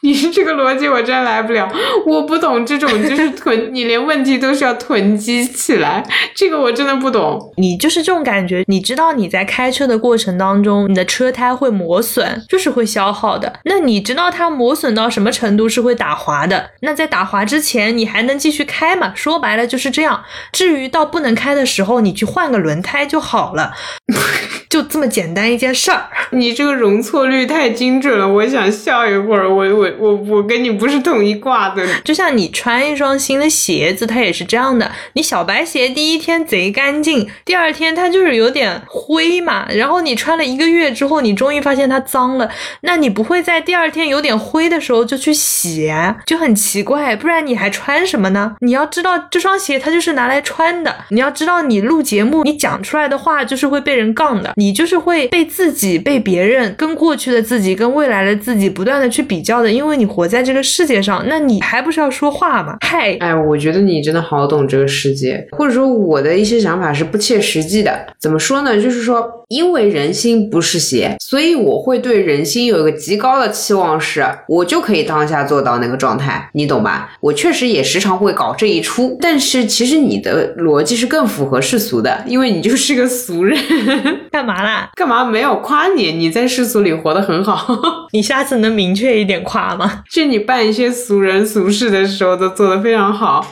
[0.02, 1.68] 你是这个逻辑，我真来不了。
[2.06, 7.40] 我不懂这种，就是 囤，你连问题都是要囤积起来，这个我真的不懂。
[7.58, 13.62] 你就是这种感觉，你知道你在开车的过程当中，你的车胎会磨损，就是会消耗的。
[13.64, 16.70] 那你知道它磨损到什么程度是会打滑的？
[16.82, 19.12] 那在打滑之前，你还能继续开吗？
[19.16, 20.24] 说白了就是这样。
[20.52, 23.74] 至于到不能开的时候，你去换个轮胎就好了，
[24.70, 26.08] 就这么简单一件事儿。
[26.32, 31.86] 你这个容错率太精准了，我想笑一会儿，我我我我跟你不是同一挂的。
[32.04, 34.92] 就像你穿一双新的鞋子，它也是这样的。
[35.14, 39.66] 你小白鞋第一天贼干净，第二天它就是有点灰嘛。
[39.70, 42.50] 然后你穿了一个月之后，你终于发现它脏了，
[42.82, 47.16] 那你不会在第二天有点灰的时候就去洗，啊就很奇怪。
[47.16, 48.56] 不然你还穿什么呢？
[48.60, 50.94] 你要知道这双鞋它就是拿来穿的。
[51.10, 62.78] 你要知道你你录节目，你讲出来的话就是会被人杠的，你就是会被自己、被别人、跟过去的自己、跟未来的自己不断的去比较的，因为你活在这个世界上，那你还不是要说话吗？
[62.80, 68.08] 嗨，哎，我觉得你真的好懂这个世界，或者说我的一些想法是不切实际的。
[68.18, 68.82] 怎么说呢？
[68.82, 77.12] 就是说，因为人心不是邪，所以我会对人心有一个极高的期望，是我就可以当下做到那个状态，你懂吧？
[77.20, 83.58] 我确实也时常会搞这一出，但是其实你的逻辑是更符合世俗的，因为你就是个俗人。
[84.32, 84.90] 干嘛啦？
[84.96, 86.12] 干嘛没有夸你？
[86.12, 87.76] 你在世俗里活得很好。
[88.14, 90.04] 你下次能明确一点夸吗？
[90.10, 93.46] 就你办一些俗人俗事的时候，都做得非常好。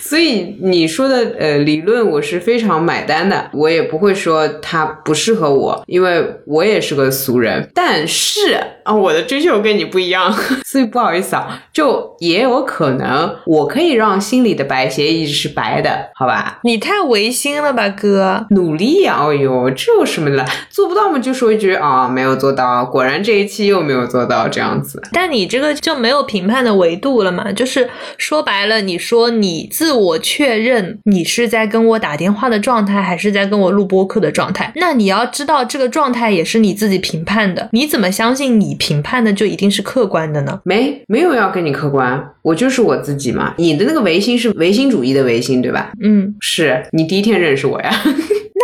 [0.00, 7.68] 所以你说的呃理论我是非常买单的，我也不会说它不适合我，因为我也是个俗人。
[7.74, 10.32] 但是啊，我的追求跟你不一样，
[10.64, 16.60] 所以不好意思啊，就也有可能我可以让心里的白鞋一直是白的，好吧？
[16.62, 18.46] 你太违心了吧，哥！
[18.50, 20.44] 努力呀，哎呦，这有什么的？
[20.70, 22.84] 做不到嘛，就说一句啊，没有做到。
[22.84, 25.02] 果然这一期又没有做到，这样子。
[25.12, 27.52] 但你这个就没有评判的维度了嘛？
[27.52, 34.72] 就是说白了，你说你自我确认你是在跟我打电话的状态，还是在跟我录播课的状态？
[34.76, 37.68] 那你要知道，这个状态也是你自己评判的。
[37.72, 40.60] 你怎么相信你评判的就一定是客观的呢？
[40.64, 43.54] 没没有要跟你客观，我就是我自己嘛。
[43.58, 45.90] 你的那个唯心是唯心主义的唯心，对吧？
[46.02, 47.90] 嗯，是你第一天认认识我呀。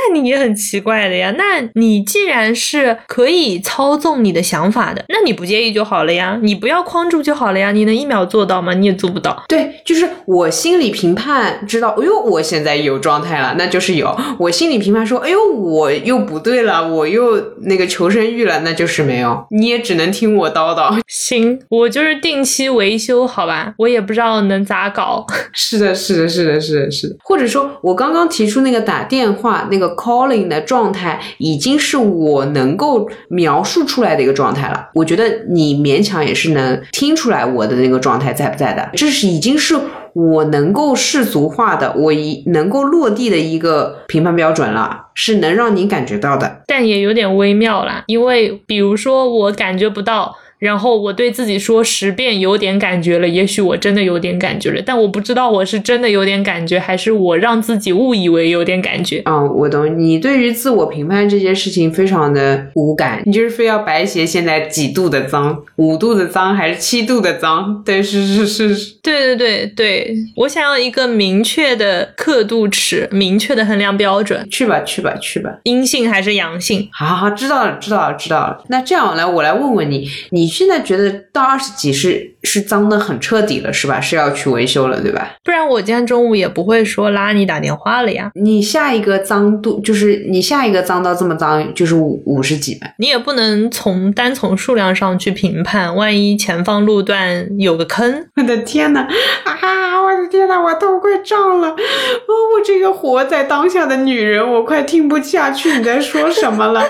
[0.06, 1.34] 那你也很奇怪的呀。
[1.38, 6.38] 那你既然是可以操纵你的想法的，那你不介意就好了呀。
[6.42, 7.72] 你不要框住就好了呀。
[7.72, 8.74] 你能一秒做到吗？
[8.74, 9.44] 你也做不到。
[9.48, 14.14] 对，就是我心里评判知道，哎呦，我现在有状态了，那就是有。
[14.38, 19.46] 我心里评判说，哎呦，我又不对了，我又那个求生欲了，那就是没有。
[19.50, 21.00] 你也只能听我叨叨。
[21.06, 23.72] 行，我就是定期维修，好吧。
[23.78, 25.24] 我也不知道能咋搞。
[25.54, 27.16] 是的，是的，是的，是的，是的。
[27.22, 29.93] 或者说，我刚刚提出那个打电话那个。
[29.94, 39.76] Calling 的状态已经是我能够描述出来的一个状态了，我觉得你勉强也是能听出来我的那个状态在不在的，这是已经是
[40.12, 50.36] 我能够世俗化的，我一能够落地的一个评判标准了，是能让你感觉到的，但也有点微妙啦，因为比如说我感觉不到。
[50.58, 59.20] 然后我对自己说十遍有点感觉了，也许我真的有点感觉了，但我不知道我是真的有点感觉，还是我让自己误以为有点感觉。
[59.26, 67.82] 啊，我懂你对于自我评判这件事情非常的无感，你就是非要白鞋现在几度的脏，五度的脏还是七度的脏？
[67.84, 74.48] 对，是是是是，对对对对，我想要一个明确的刻度尺，明确的衡量标准。
[74.50, 76.88] 去吧去吧去吧，阴性还是阳性？
[76.92, 78.64] 好好好，知道了知道了知道了。
[78.68, 80.53] 那这样来，我来问问你，你。
[80.54, 84.00] 现在觉得到二十几是是脏的很彻底了，是吧？
[84.00, 85.32] 是要去维修了，对吧？
[85.42, 88.30] 不然我今天中午也不会说拉你打电话了呀。
[88.34, 92.94] 你下一个脏度就是你下一个脏到这么脏，就是五五十几呗。
[92.98, 99.06] 你也不能从单从数量上去评判，万一前方路段有个坑， 我的天呐！
[99.44, 100.02] 啊！
[100.04, 100.60] 我的天呐！
[100.60, 101.68] 我头快胀了！
[101.68, 106.80] 哦，我这个活在当下的女人，我快听不下去你在说什么了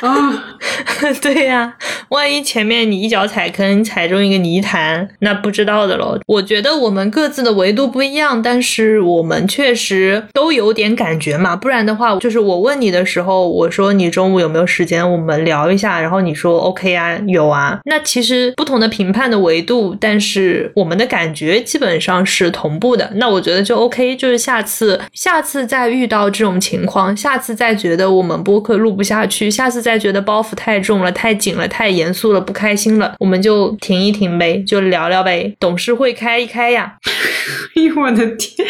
[0.00, 0.56] 啊！
[1.20, 1.76] 对呀，
[2.14, 3.04] 万一前面你。
[3.04, 6.18] 一脚踩坑，踩中一个泥潭，那不知道的喽。
[6.26, 11.54] 我觉得我们各自的维度不一样，但是我们确实都有点感觉嘛。
[11.54, 17.78] 不然的话，就是我问你的时候，我说你中午有没有时间，我们聊一下，然后你说 OK 啊，有啊。
[17.84, 23.10] 那其实不同的评判的维度，但是我们的感觉基本上是同步的。
[23.16, 32.98] 那我觉得就 OK，就是下次下次再遇到这种情况，下次再觉得我们播客录不下去，下次再觉得包袱太重了、太紧了、太严严肃了、不开心。
[32.98, 36.98] 了，我们就停一停呗，就聊聊呗，董事会开一开呀！
[37.76, 38.68] 哎呦我的天，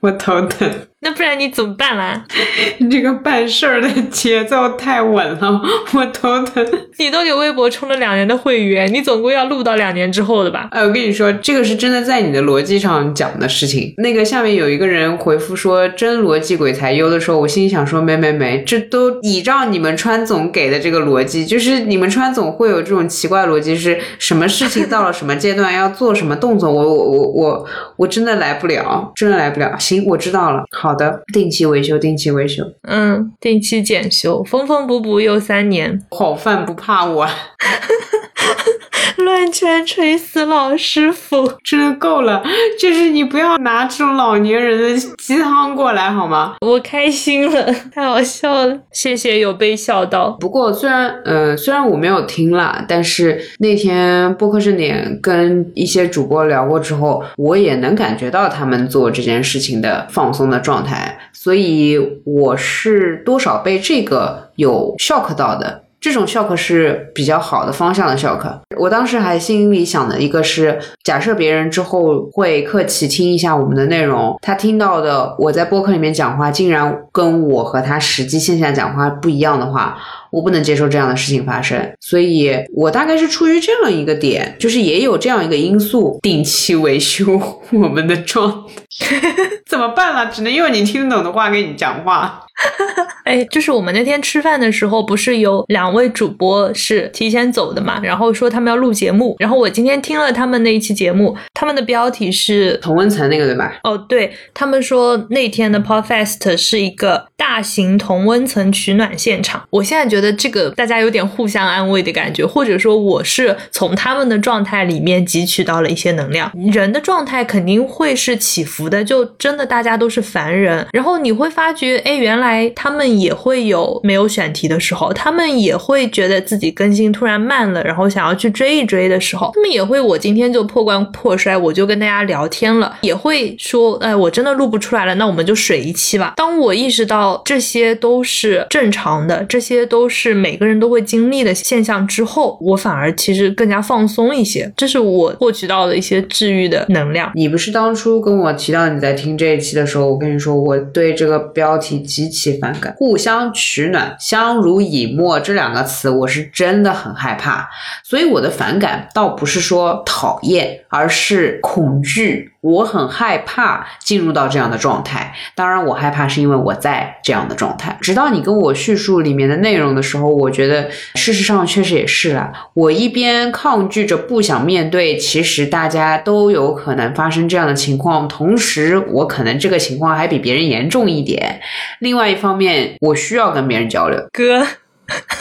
[0.00, 0.70] 我头疼。
[1.06, 2.24] 那不然你怎么办啦？
[2.78, 5.62] 你这个办事儿的节奏太稳了，
[5.94, 6.66] 我头疼。
[6.98, 10.66] 你都给微博充了两年的会员，你总归要录到两年之后的吧？
[10.72, 13.94] 哎，我跟你说，这个是真的在你的逻辑上讲的事情。
[13.98, 29.76] 那个下面有一个人回复说“真逻辑鬼才优”的时候，我心里想说没没没，这都倚仗你们川总给的这个逻辑，就是你们川总会有这种奇怪逻辑，是什么事情到了什么阶段要做什么动作，我我我我我真的来不了，真的来不了。
[29.78, 30.95] 行，我知道了，好。
[30.96, 31.22] 的。
[31.32, 37.30] 定期维修，定期维修，嗯，定期检修，缝缝补补又三年，好饭不怕晚。
[39.24, 42.42] 乱拳锤死老师傅，真的够了！
[42.78, 46.56] 就是你不要拿这种老年人的鸡汤过来好吗？
[46.60, 50.30] 我开心了， 太好笑了，谢谢有被笑到。
[50.40, 65.85] 不过虽然呃虽然我没有听啦，但是那天播客盛典跟一些主播聊过之后，我也能感觉到他们做这件事情的放松的状态，所以我是多少被这个有 shock 到的。
[66.06, 68.60] 这种 shock 是比较好的方向的 shock。
[68.78, 79.98] 我当时还心里想的一个是，假设别人之后会客气听一下我们的内容，他听到的我在播客里面讲话，竟然跟我和他实际线下讲话不一样的话，
[80.30, 81.76] 我不能接受这样的事情发生。
[82.00, 87.26] 所以我大概是出于这样一个点，就是也有这样一个因素，定期维修
[87.72, 88.85] 我们的状态。
[89.66, 90.26] 怎么办了？
[90.26, 92.42] 只能用你听得懂的话跟你讲话。
[93.24, 98.00] 哎，就是我们那天吃饭的时候，不是有两位主播是提前走的嘛？
[98.02, 103.74] 然后说他们要录节目，然后我今天听了他们那一期节目，他们的标题是同温层那个对吧？
[103.82, 109.62] 哦，对他们说那天的 Podfest 是一个大型同温层取暖现场。
[109.68, 116.50] 我现在觉得这个大家有点互相安慰的感觉，或者说我是从他们的状态里面汲取到了一些能量。
[116.72, 136.34] 人的状态肯定会是起伏的，就真的大家都是凡人，然后你会发觉，哎，原来他们也会有没有选题的时候，他们也会觉得自己更新突然慢了，然后想要去追一追的时候，他们也会我今天就破罐破摔，我就跟大家聊天了，也会说，哎，我真的录不出来了，那我们就水一期吧。
[136.36, 147.30] 当我意识到这些都是正常的，这些都是每个人都会经历的现象之后，我反而其实更加放松一些，这是我获取到的一些治愈的能量。
[147.34, 157.70] 你不是当初跟我提当你在听这一期的时候，我跟你说我对这个标题极其反感，互相取暖、相濡以沫这两个词，我是真的很害怕。
[158.04, 162.52] 所以我的反感倒不是说讨厌，而是恐惧。
[162.66, 165.32] 我很害怕进入到这样的状态。
[165.54, 167.96] 当然，我害怕是因为我在这样的状态。
[168.00, 172.52] 直到你跟我叙述里面的内容的时候，我觉得事实上确实也是啦。
[172.74, 181.60] 我一边抗拒着不想面对，其实大家都有可能发生这样的情况，同时我可能这个情况还比别人严重一点。
[182.00, 184.18] 另外一方面，我需要跟别人交流。
[184.32, 184.66] 哥，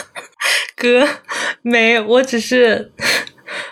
[0.77, 1.07] 哥，
[1.63, 2.91] 没，我只是。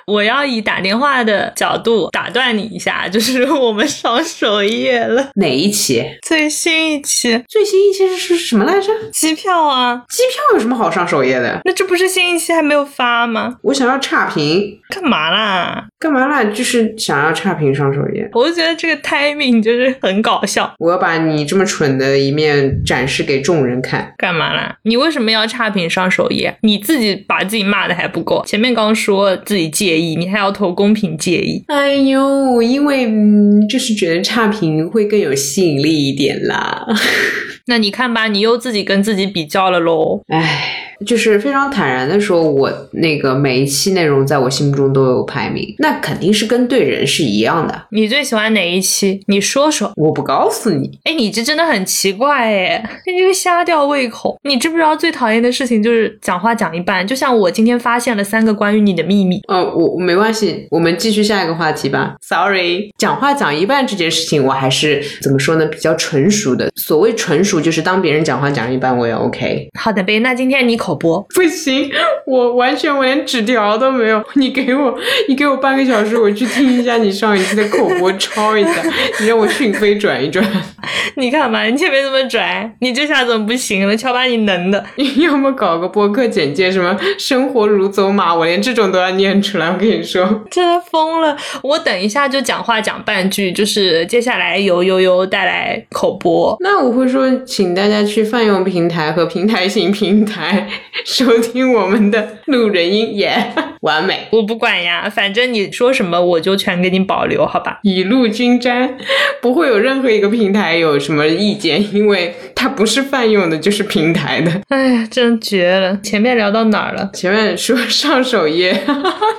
[0.08, 6.04] 我要以打电话的角度打断你一下， 就是我们上首页了，哪一期？
[6.22, 8.92] 最新一期，最新一期是是什么来着？
[9.12, 11.62] 机票啊，机票有什么好上首页的？
[11.66, 13.58] 那这不是新一期还没有发吗？
[13.62, 15.86] 我想要差评，干嘛啦？
[16.00, 16.44] 干嘛啦？
[16.46, 18.30] 就是想要差评上首页。
[18.34, 20.74] 我就觉得这个 timing 就是很搞笑。
[20.80, 24.14] 我要把你这么蠢的一面展示给众人看。
[24.18, 24.76] 干嘛啦？
[24.84, 26.56] 你为什么要差评上首页？
[26.62, 31.64] 你自己把自己骂的还不够，前面刚说自己介意，你还要投公平介意。
[31.68, 36.86] 哎呦，因为嗯，就是觉得差评会更有吸引力一点啦。
[37.68, 40.22] 那你看吧，你又自己跟自己比较了喽。
[40.28, 40.83] 唉。
[41.06, 47.84] 就是非常坦然的说，我那个每一期内容在我心目中都有排名，那肯定是跟对人是一样的。
[47.92, 49.22] 你最喜欢哪一期？
[49.28, 49.92] 你说说。
[49.96, 51.00] 我不告诉你。
[51.04, 54.38] 哎，你这真的很奇怪哎，你这个瞎吊胃口。
[54.44, 59.40] 你知不知道最讨厌的事情就是讲话讲一半，就像我今天发现了三个关于你的秘密。
[59.48, 62.16] 呃，我没关系，我们继续下一个话题吧。
[62.22, 65.66] Sorry，讲话讲一半这件事情，我还是怎么说呢？
[65.68, 66.72] 比较纯熟的。
[66.76, 69.70] 所谓纯熟，就是当别人讲话讲一半，我也 OK。
[69.80, 71.90] 好的呗，那今天你口播不行，
[72.26, 74.24] 我完全我连纸条都没有。
[74.36, 78.72] 你给我，你给我半个小时，我去听一下你上一期的口播，抄一下。
[79.20, 80.46] 你让我讯飞转一转。
[81.16, 83.96] 你看嘛，你前面这么拽，你这下怎么不行了？
[83.96, 84.84] 瞧把你能的。
[84.96, 89.68] 你 要么搞个播客简介，什么生活如走马，我连这种都要念出来。
[89.68, 91.38] 我跟你说，真的疯了。
[91.62, 96.56] 我等一下就讲话讲半句，就是接下来由悠悠带来口播。
[96.60, 100.68] 那我会说，请大家去泛用平台和平台型平台
[101.06, 104.28] 收听我们的路人音，耶， 完美。
[104.32, 107.80] 我不管呀，反正你说什么我就全给你保留，好吧？
[107.84, 108.98] 雨露均沾，
[109.42, 114.52] 不会有任何一个平台有什么意见，因为它不是泛用的，就是平台的。
[114.70, 116.00] 哎呀，真绝了！
[116.02, 117.10] 前面聊到哪儿了？
[117.14, 118.84] 前面说上首页，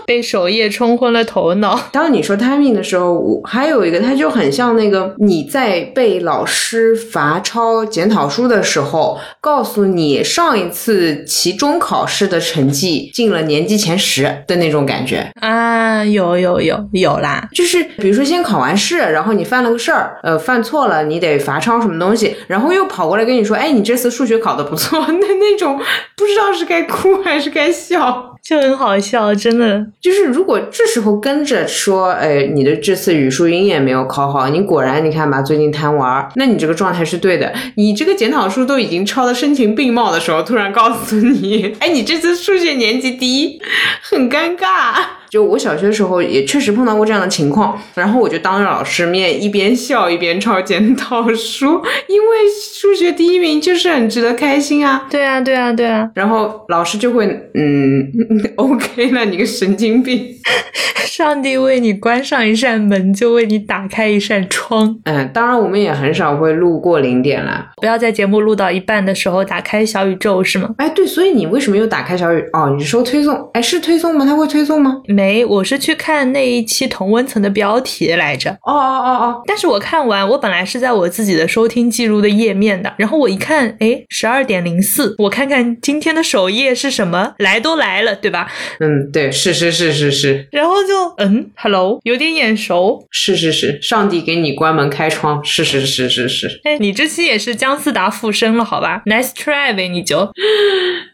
[0.07, 1.79] 被首页冲昏了头脑。
[1.93, 16.05] 当你说 timing 的时候，我还有一个，它就很像那个你在被老师罚抄检讨书的时候，告诉你上一次期中考试的成绩进了年级前十的那种感觉啊！
[16.05, 25.79] 有有有有啦，就是比如说先考完试，然后你犯了个事儿，呃，犯错了，你得罚抄什么东西，然后又跑过来跟你说，哎，你这次数学考的不错， 那那种
[26.17, 28.34] 不知道是该哭还是该笑。
[28.47, 29.87] 就很好笑，真的。
[29.99, 37.51] 就是如果这时候跟着说，哎，你的这次语数英也没有考好，你果然你看吧，最近贪玩，那你这个状态是对的。
[37.77, 43.59] 你这个检讨书都已经抄的声情并茂的时候，突然告诉你， 哎，你这次数学年级第一，
[44.03, 44.95] 很尴尬。
[45.35, 52.37] 就我小学的时候也确实碰到过这样的情况，然后我就当着老师面一边笑一边抄检讨书，因为
[52.73, 55.09] 数学第一名就是很值得开心啊。
[55.11, 56.09] 对啊，对啊，对啊。
[56.15, 58.13] 然后老师就会，嗯，
[58.55, 60.25] OK 了，你个神经病。
[61.05, 64.99] 上帝为你关上一扇门，就为你打开一扇窗。
[65.05, 67.71] 嗯，当然我们也很少会录过零点啦。
[67.77, 70.71] 不要在节目录到一半的时候打开小宇宙，是吗？
[70.79, 72.41] 哎，对，所以你为什么又打开小宇？
[72.53, 73.49] 哦，你是说推送？
[73.53, 74.25] 哎，是推送吗？
[74.25, 75.03] 它会推送吗？
[75.07, 78.51] 没，我是去看那一期同温层的标题来着。
[78.63, 79.43] 哦哦哦哦。
[79.47, 87.35] 但是我看完，我本来是在我自己的收听记录的页面的，然后我一看，哎，十二点零四，我看看今天的首页是什么？
[87.39, 88.51] 来都来了，对吧？
[88.81, 90.49] 嗯，对，是是是是是。
[90.51, 91.15] 然后就。
[91.19, 93.07] 嗯，Hello，有点眼熟。
[93.11, 95.43] 是是是，上帝给你关门开窗。
[95.45, 96.61] 是是是是是。
[96.65, 100.29] 哎，你这期也是姜思达附身了，好吧？Nice try 呗，你就。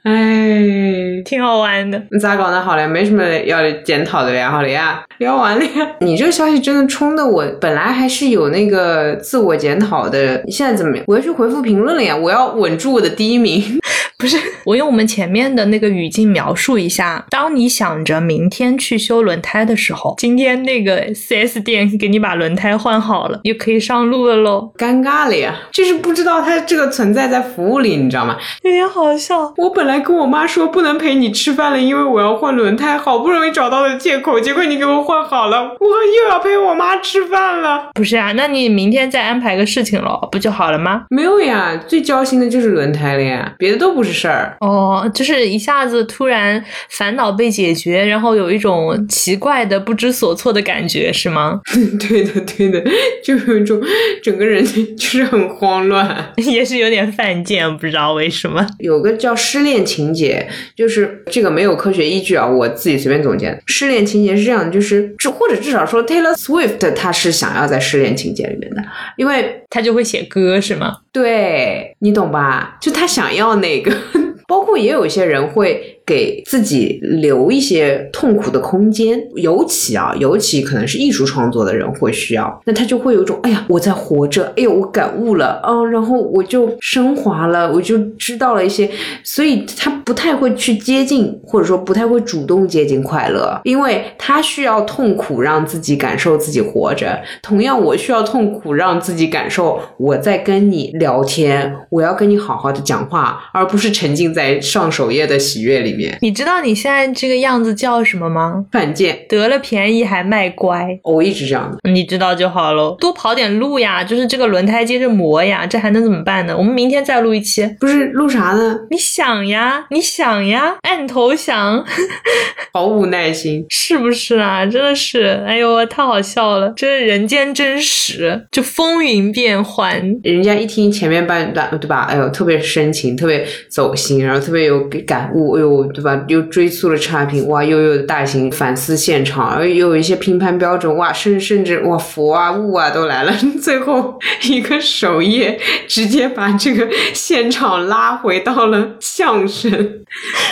[0.04, 2.02] 哎，挺好玩的。
[2.10, 2.60] 你咋搞的？
[2.60, 3.60] 好嘞，没什么要
[4.00, 4.50] 检讨的呀。
[4.50, 5.86] 好了呀，聊完了呀。
[6.00, 10.96] 你这个消息真的冲的我，本来还是有那个自我检讨的，现在怎么？
[11.06, 12.16] 我要去回复评论了呀！
[12.16, 13.62] 我要稳住我的第一名。
[14.18, 14.36] 不是，
[14.66, 24.70] 我用我们前面的那个语境描述一下：当你想着明天去修轮胎的时候，今天那个 4S 店给你把轮胎换好了，又可以上路了喽。
[24.76, 28.36] 尴尬了呀，就是不知道它这个存在在服务里，你知道吗？
[28.62, 29.54] 有点好笑。
[29.56, 35.86] 我本来跟我妈说不能陪你吃饭了，因为我要换轮胎，好不容易找到的借口，结果你给我换好了，我
[36.22, 37.90] 又要陪我妈吃饭了。
[37.94, 41.04] 不是啊，那你明天再安排个事情喽，不就好了吗？
[41.08, 44.10] 没有呀，最焦心的就是轮胎了呀，别的都不是。
[44.10, 51.60] 事儿哦，就是一下子突然烦恼被解决，然后有一种奇怪的不知所措的感觉，是吗？
[52.08, 52.82] 对的，对的，
[53.24, 53.80] 就有一种
[54.20, 54.62] 整个人
[54.96, 58.66] 就是很慌乱，也是有点犯贱，不知道为什么。
[58.80, 63.56] 有个叫失恋情节，就是这个没有科学依据啊，我自己随便总结。
[63.70, 68.82] 失恋情节是这样的，就是至或者至少说 Taylor Swift 他是想要在失恋情节里面的，
[69.16, 70.98] 因为他就会写歌，是吗？
[71.12, 72.76] 对你懂吧？
[72.82, 73.96] 就他想要那个。
[74.48, 75.96] 包括也有一些人会。
[76.10, 88.90] 给自己留一些痛苦的空间，尤其啊，尤其可能是艺术创作的人会需要，那他就会有一种，哎呀，我在活着，哎呦，我感悟了，嗯，然后我就升华了，我就知道了一些，
[89.22, 97.20] 所以他不太会去接近，或者说不太会主动接近快乐，因为他需要痛苦让自己感受自己活着。
[97.40, 105.99] 同样，我需要痛苦让自己感受我在跟你聊天，我要跟你好好的讲话，而不是沉浸在上首页的喜悦里面。
[106.20, 108.64] 你知道你现在这个样子叫什么吗？
[108.70, 110.86] 犯贱，得了便宜还卖乖。
[111.02, 112.96] 我一直这样的，你知道就好喽。
[113.00, 116.56] 多跑点路呀，就是这个轮胎接着磨呀，这还能怎么办呢？
[116.56, 117.68] 我们明天再录一期。
[117.80, 118.78] 不是录啥呢？
[118.90, 121.84] 你想呀，你想呀，按头想，
[122.72, 124.64] 毫无耐心，是不是啊？
[124.64, 130.00] 真的是，哎呦，太好笑了，这是人间真实，就风云变幻。
[130.22, 132.06] 人家一听前面半段，对吧？
[132.08, 135.89] 哎呦，特别深情，特别走心，然后特别有感悟，哎呦。
[135.92, 136.24] 对吧？
[136.28, 137.64] 又追溯了差评，哇！
[137.64, 141.12] 又有大型反思现场，而又有一些评判标准，哇！
[141.12, 143.32] 甚甚至哇，佛啊、物啊都来了。
[143.60, 149.70] 最后一个首页直接把这个现场拉回到了相声，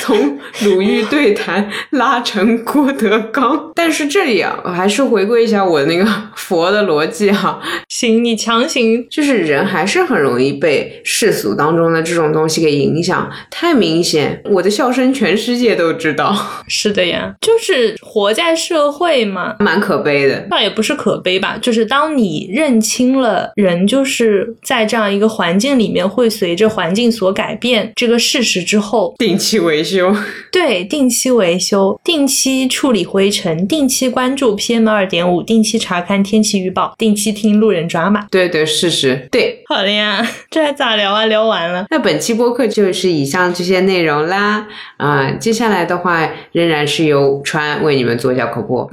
[0.01, 3.71] 从鲁豫对谈拉成郭德纲。
[3.75, 7.61] 但是这里啊，我还是回归一下我那个佛的逻辑哈。
[7.89, 14.43] 行，你强行就是人还是很容易被世俗当中的这种东西给影响，太明显。
[14.51, 15.28] 我的笑声全。
[15.29, 16.35] 全世界都知道，
[16.69, 20.41] 是的呀，就是活在社会嘛，蛮可悲的。
[20.49, 30.17] 倒也不是可悲吧，就是当你认清了人就是在这样一个环境里面会随着环境所改变这个事实之后，定期维修，
[30.51, 38.27] 对，定期维修，定期处理灰尘，定期关注 PM 二点五，定期查看天气预报，定期听路人抓马。
[38.31, 39.63] 对对，事实对。
[39.69, 41.27] 好的呀， 这还咋聊啊？
[41.27, 44.67] 聊完了，那本期播客就是以上这些内容啦，
[44.97, 45.08] 啊。
[45.39, 48.89] 接下来的话，仍然是由川为你们做一下口播。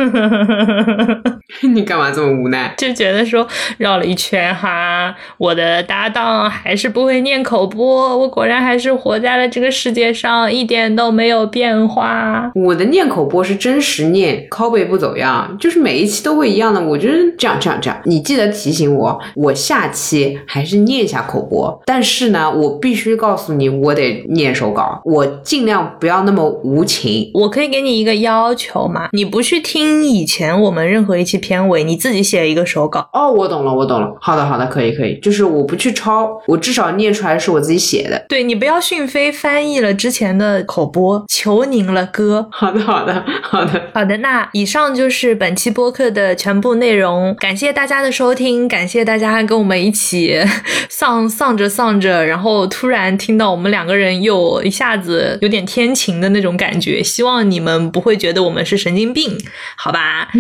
[1.74, 2.74] 你干嘛这么无奈？
[2.78, 3.48] 就觉得说
[3.78, 12.52] 绕了一圈哈，我的搭档还是不会念口播，我果然还是活在了这个世界上，一点都没有变化。
[12.56, 16.82] 我的念口播是真实念，拷贝不走样，就是每一期都会一样的。
[16.82, 21.82] 我觉得这样这样这样，你记得提醒我，我下期还是念一下口播。
[21.86, 26.05] 但是呢，我必须告诉你，我得念手稿，我尽量不。
[26.06, 27.32] 不要那么无情。
[27.34, 29.10] 我可以给你一个要求嘛？
[29.12, 33.10] 你不去听以前我们任何一期片尾，你自己写一个手稿。
[33.12, 34.16] 哦，我懂了，我懂了。
[34.22, 35.18] 好的，好的，可以，可以。
[35.20, 38.24] 就是我不去抄，我至少念出来是我自己写的。
[38.30, 42.48] 对你不要讯飞翻译了之前的口播，求您了，哥。
[42.52, 44.18] 好的，好的，好的，好的。
[44.18, 50.40] 那以上就是本期播客的全部内容，感谢大家的收听，感谢大家跟我们一起
[50.88, 57.02] 丧丧着丧着，然后突然听到我们两个人又一下子有点天晴的那种感觉。
[57.02, 59.36] 希望你们不会觉得我们是神经病，
[59.78, 60.28] 好吧？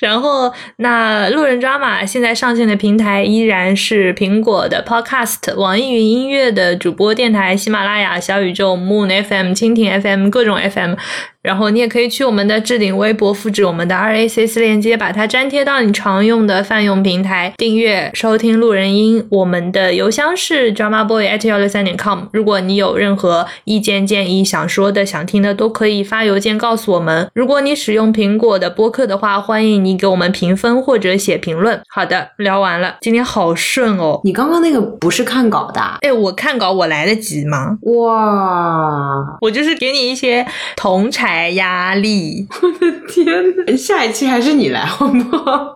[0.00, 10.94] 然后，那路人抓马现在上线的平台依然是苹果的 Podcast、网易云音乐的主播电台、喜马拉雅、小宇宙、Moon FM、蜻蜓 FM 各种 FM。
[11.42, 19.26] 然后你也可以去我们的置顶微博，复制我们的 RACS 链接，把它粘贴到你常用的泛用平台，订阅收听路人音。
[19.30, 22.24] 我们的邮箱是 dramaboy at 幺六三点 com。
[22.32, 27.30] 如果你有任何意见建议、想说的、想听的，都可以发邮件告诉我们。
[27.34, 31.80] 如果你使用苹果的播客的话，欢迎你给我们评分或者写评论。
[31.88, 34.20] 好的，聊完了，今天好顺哦。
[34.24, 35.80] 你刚刚那个不是看稿的？
[36.02, 37.78] 哎，我看稿我来得及吗？
[37.82, 40.46] 哇，我就是给你一些
[40.76, 41.29] 同产。
[41.50, 43.26] 压力， 我的天
[43.66, 45.74] 呐，下一期还是你来好不好？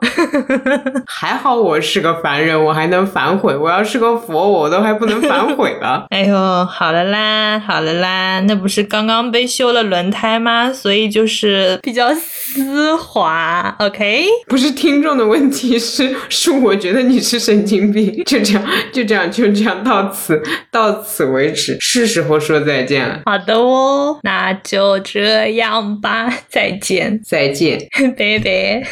[1.07, 3.57] 还好我是个凡人，我还能反悔。
[3.57, 6.07] 我要是个佛，我都还不能反悔了。
[6.11, 10.73] 哎呦，好了啦，好了啦，那不是刚刚被修了轮胎吗？
[10.73, 13.75] 所以就是比较丝滑。
[13.79, 18.23] OK，不是听众的问题，是是我觉得你是神经病。
[18.25, 18.63] 就这样，
[18.93, 23.21] 就这样，就这样，到此到此为止，是时候说再见了。
[23.27, 25.44] 好的哦，那就这。
[25.51, 27.79] 样吧，再见，再见，
[28.17, 28.83] 拜拜。